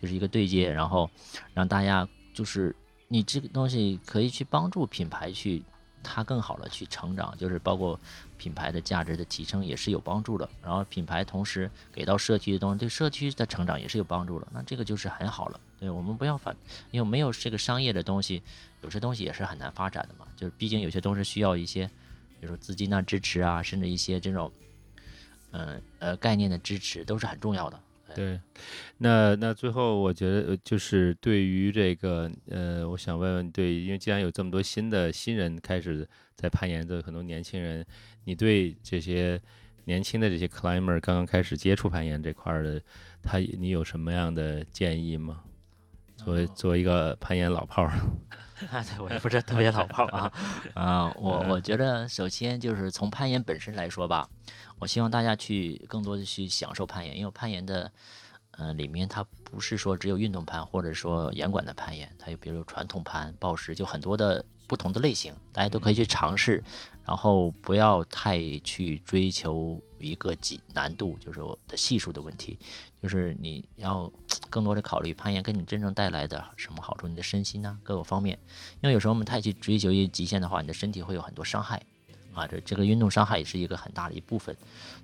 [0.02, 1.10] 就是一个对接，然后
[1.54, 2.76] 让大家就是
[3.08, 5.64] 你这个东西可以去帮助品牌去。
[6.02, 8.00] 它更好的去成长，就是包括
[8.38, 10.48] 品牌的价值的提升也是有帮助的。
[10.64, 14.48] 然后品牌同时给到社区的东西，对社区的成长也是有帮助的。
[14.54, 15.60] 那这个就是很好了。
[15.80, 16.56] 对我们不要反，
[16.92, 18.42] 因为没有这个商业的东西，
[18.82, 20.28] 有些东西也是很难发展的嘛。
[20.36, 21.86] 就是毕竟有些东西需要一些，
[22.40, 24.52] 比如说资金的支持啊，甚至一些这种，
[25.52, 27.80] 嗯呃概念的支持都是很重要的。
[28.16, 28.40] 对，
[28.98, 37.86] 那那最后我觉得就是对于这个呃，我想问问，对，因为既然有这么多新的新人开始在攀岩的很多年轻人，
[38.24, 39.40] 你对这些
[39.86, 42.82] 年轻的这些 climber 刚刚开始接触攀岩这块的，
[43.22, 45.44] 他你有什么样的建议吗？
[46.26, 47.92] 作为作为一个攀岩老炮儿，
[48.72, 50.32] 啊对我也不是特别老炮儿啊，
[50.76, 54.28] 啊，我我觉得首先就是从攀岩本身来说吧。
[54.80, 57.92] 我希望大家去更多的去享受攀岩，因为攀岩的，
[58.52, 66.64] 呃，里面它不是说只有运动攀，或者说严管的攀岩，它有比如传统攀、暴石，就很多的不同的类型，大家都可以去尝试，
[67.06, 72.58] 然后不要太去追求一个几难度，就是我的系数的问题，
[73.02, 74.12] 就是你要
[74.50, 78.38] 更多的考虑攀岩给你真正带来的什么好处，你的身心啊各个方面，
[78.82, 81.82] 因为有时候我们太去追求一些极限的话，你的身体会有很多伤害。
[82.32, 84.56] 啊，这这个运动伤害也是一个很大的一部分，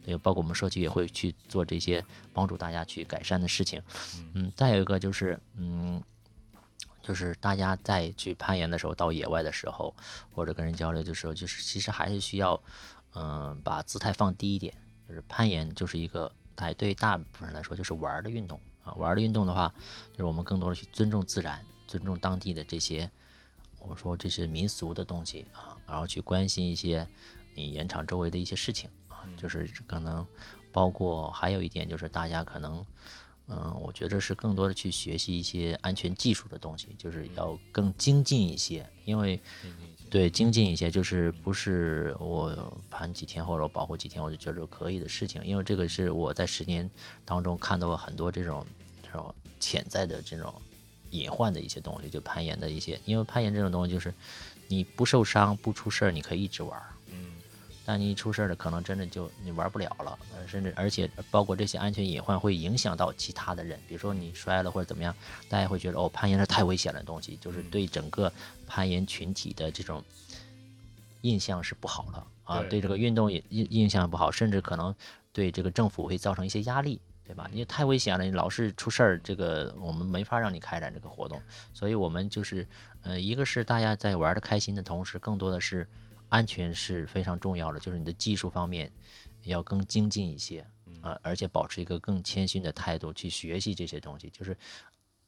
[0.06, 3.82] 对，包括我们社区也会去做这些帮助大家去改善的事情。
[4.36, 6.02] 嗯，再有一个就是，嗯，
[7.02, 9.94] 就是大家在去攀岩的时候，到野外的时候，
[10.34, 12.62] 或者跟人交流的时候，就是其实还是需要，
[13.16, 14.74] 嗯，把姿态放低一点。
[15.08, 19.74] 就是攀岩就是一个，哎对大部分人来说就是玩的运动啊，玩的运动的话，
[20.12, 23.10] 就是我们更多的去尊重自然，尊重当地的这些。
[23.88, 27.08] 我说这些民俗的东西啊，然后去关心一些
[27.54, 30.26] 你岩场周围的一些事情啊，就是可能
[30.72, 32.84] 包括还有一点就是大家可能，
[33.48, 39.40] 嗯，我觉得是更多的去学习一些安全技术的东西，就是要更精进一些，因为
[40.16, 46.90] 对精进一些就是不是我盘几天或者我保护几天我就觉得可以的事情，因为这个是我在十年
[47.26, 48.66] 当中看到了很多这种
[49.04, 50.54] 这种潜在的这种。
[51.12, 54.14] 隐患的一些东西，就攀岩的一些，因为攀岩这种东西就是，
[54.68, 56.88] 你不受伤不出事儿，你可以一直玩儿，
[57.86, 60.18] 但你一出事儿了，可能真的就你玩不了了，
[60.48, 65.16] 甚至而且包括这些安全隐患会影响到其他的人，比如说你摔了或者怎么样，
[65.48, 68.32] 大家会觉得哦，攀岩是太危险的东西，就是对整个
[68.66, 70.04] 攀岩群体的这种
[71.22, 74.94] 印象是不好的啊，对这个运动也印印象不好，甚至可能
[75.32, 77.00] 对这个政府会造成一些压力。
[77.28, 77.50] 对吧？
[77.52, 81.42] 你太危险了，你老是出事儿，这个我们没法让你开展这个活动。
[81.74, 82.68] 所以，我们就是，
[83.02, 85.88] 呃，一个是大家在玩的开心的同时，更多的是
[86.36, 88.92] 安全是非常重要的，就是你的技术方面
[89.44, 90.60] 要更精进一些
[91.02, 94.30] 啊，而且保持一个更谦逊的态度去学习这些东西。
[94.32, 94.58] 就是，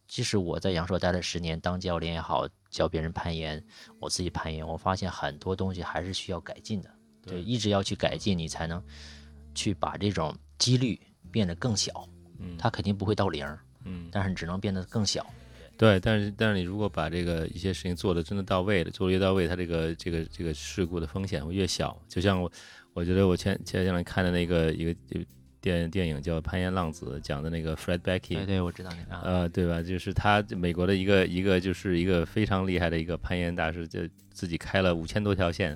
[0.06, 3.64] 即使我在阳朔待了十年，当教练也好，教别人攀岩，
[4.02, 6.94] 我自己攀岩，我发现很多东西还是需要改进的。
[7.22, 8.84] 对，一直要去改进，你才能
[9.56, 11.00] 去把这种几率。
[11.30, 12.08] 变得更小，
[12.40, 13.46] 嗯，它肯定不会到零，
[13.84, 15.28] 嗯，但是只能变得更小，
[15.78, 21.96] 对，但是但是你如果把这个一些事情做的真的到位了，做的越到位，它这个这个这个事故的风险会越小。
[22.10, 22.52] 就像我，
[22.94, 24.96] 我觉得我前前两天看的那个一个
[25.62, 29.84] 电电影叫《攀岩浪子》，讲的那个 Fred Becky，对对，我知道那个，呃，对吧？
[29.84, 34.00] 就是他美国的一个一个就是一个非常厉害的一个攀岩大师，就
[34.38, 35.76] 自己开了五千多条线，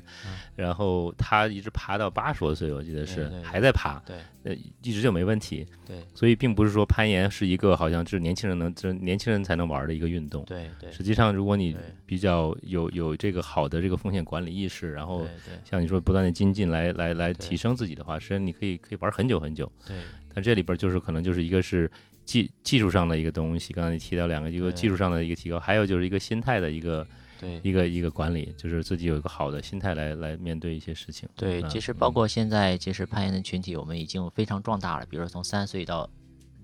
[0.56, 10.92] 然后他一直爬到八十多岁，我记得是还在爬，对，呃，一直就没问题，对，所以并不是说攀岩是一个好像是年轻人能，就是年轻人才能玩的一个运动，对对。
[10.92, 11.76] 实际上，如果你
[12.06, 15.28] 比较有有这个好的这个风险管理意识，然后
[15.66, 19.98] 像你说不断的精进来来来提升自己的话，实际上你可以可以玩很久很久，对。
[20.36, 21.90] 但这里边就是可能就是一个是
[22.26, 27.08] 技技术上的一个东西，刚才你提到两个，一个技术上的一个提高，还有就是一个心态的一个。
[27.42, 31.28] 对，一个一个管理，就是自己有一个好的心态来来面对一些事情。
[31.36, 36.08] 对，其实包括现在，其实攀岩的群体我们已经非常壮大了，比如说从三岁到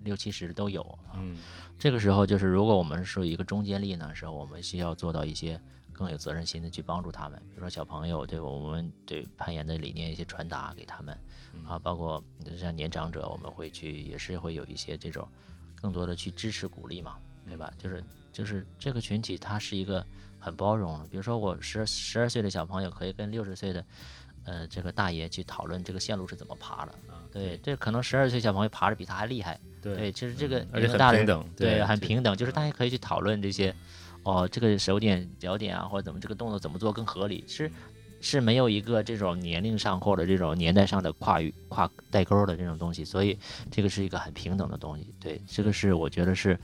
[0.03, 0.99] 六七十都有。
[1.15, 1.35] 嗯，
[1.79, 5.59] 这个时候就是如果我们是一个中坚力呢，时候我们需要做到一些
[5.91, 11.17] 更有责任心的去帮助他们，比如说小朋友，对我们对攀岩的理念一些传达给他们
[11.67, 12.23] 啊，包括
[12.55, 15.27] 像年长者，我们会去也是会有一些这种
[15.81, 17.17] 更多的去支持鼓励嘛，
[17.47, 17.73] 对吧？
[17.79, 20.05] 就是就是这个群体它是一个。
[20.39, 23.85] 很包容，比如说我十十二岁的小朋友可以跟六十岁的，
[24.45, 26.91] 呃，这个大爷去讨论这个线路是怎么爬的。
[27.31, 29.59] 对，这可能十二岁小朋友爬的比他还厉害。
[29.81, 33.73] 对，其实这个而且很平等，对，很平等，就是大家可以去讨论这些，
[34.23, 37.71] 哦，这个手点脚点啊，或者怎么这个动作怎么做更合理，是
[38.19, 43.37] 是没有一个这种年龄上或者这种年代上的跨越跨代沟的这种东西，所以
[43.69, 45.13] 这个是一个很平等的东西。
[45.19, 46.59] 对，这个是我觉得是，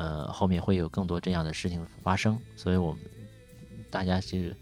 [0.00, 3.00] 呃，后面会有更多这样的事情发生，所以我们。
[3.92, 4.54] 大家是，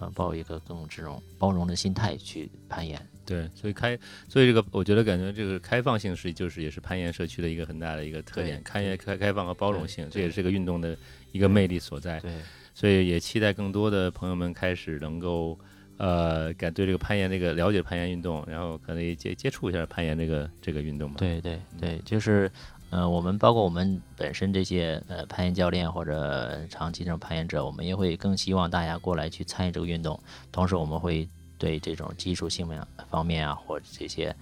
[0.00, 3.00] 呃，抱一个更这种包容的心态去攀岩。
[3.24, 3.96] 对，所以开，
[4.28, 10.98] 所以这个我觉得感觉这个开放性是就是也是攀岩社区的一个很大的一个特点，开岩开开放和包容性，这也是个运动的
[11.30, 12.18] 一个魅力所在。
[12.18, 12.32] 对，
[12.74, 15.56] 所以也期待更多的朋友们开始能够，
[15.96, 21.18] 呃，敢对这个攀岩这个了解攀岩运动，然后可能也接接触一下攀岩这个这个运动吧。
[21.18, 22.50] 对对对，就是。
[22.94, 30.16] 呃，我们包括我们本身这些呃攀岩教练或者长期这种攀岩者，我们也会更希望大家过来去参与这个运动。
[30.52, 32.80] 同时，我们会对这种技术性面
[33.10, 34.32] 方面啊，或者这些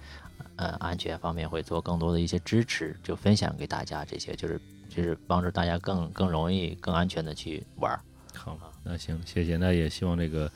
[0.57, 7.99] 呃安全方面会做更多的一些支持，就分享给大家这些，就是就是帮助大家更更容易、更安全的去玩。
[8.35, 9.57] 好，那行，谢谢。
[9.57, 10.47] 那也希望这个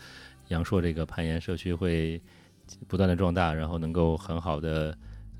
[0.49, 2.21] 阳朔这个攀岩社区会
[2.87, 4.95] 不断的壮大，然后能够很好的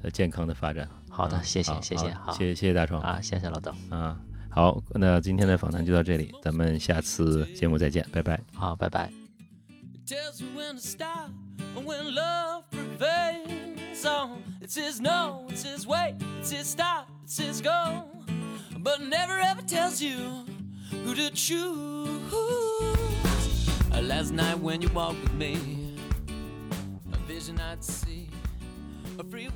[0.10, 4.20] 健康的发展好的谢谢谢谢好谢谢谢大创啊谢谢老邓啊
[4.50, 9.12] 好那今天的访谈就到这里咱们下次节目再见拜拜好拜拜
[14.68, 16.76] it's his no, it's his way it's his
[17.24, 18.04] it's his go
[18.80, 20.46] but never ever tells you
[21.06, 22.34] who to choose
[24.02, 25.96] last night when you walked with me
[27.28, 28.28] vision i'd see
[29.20, 29.48] a free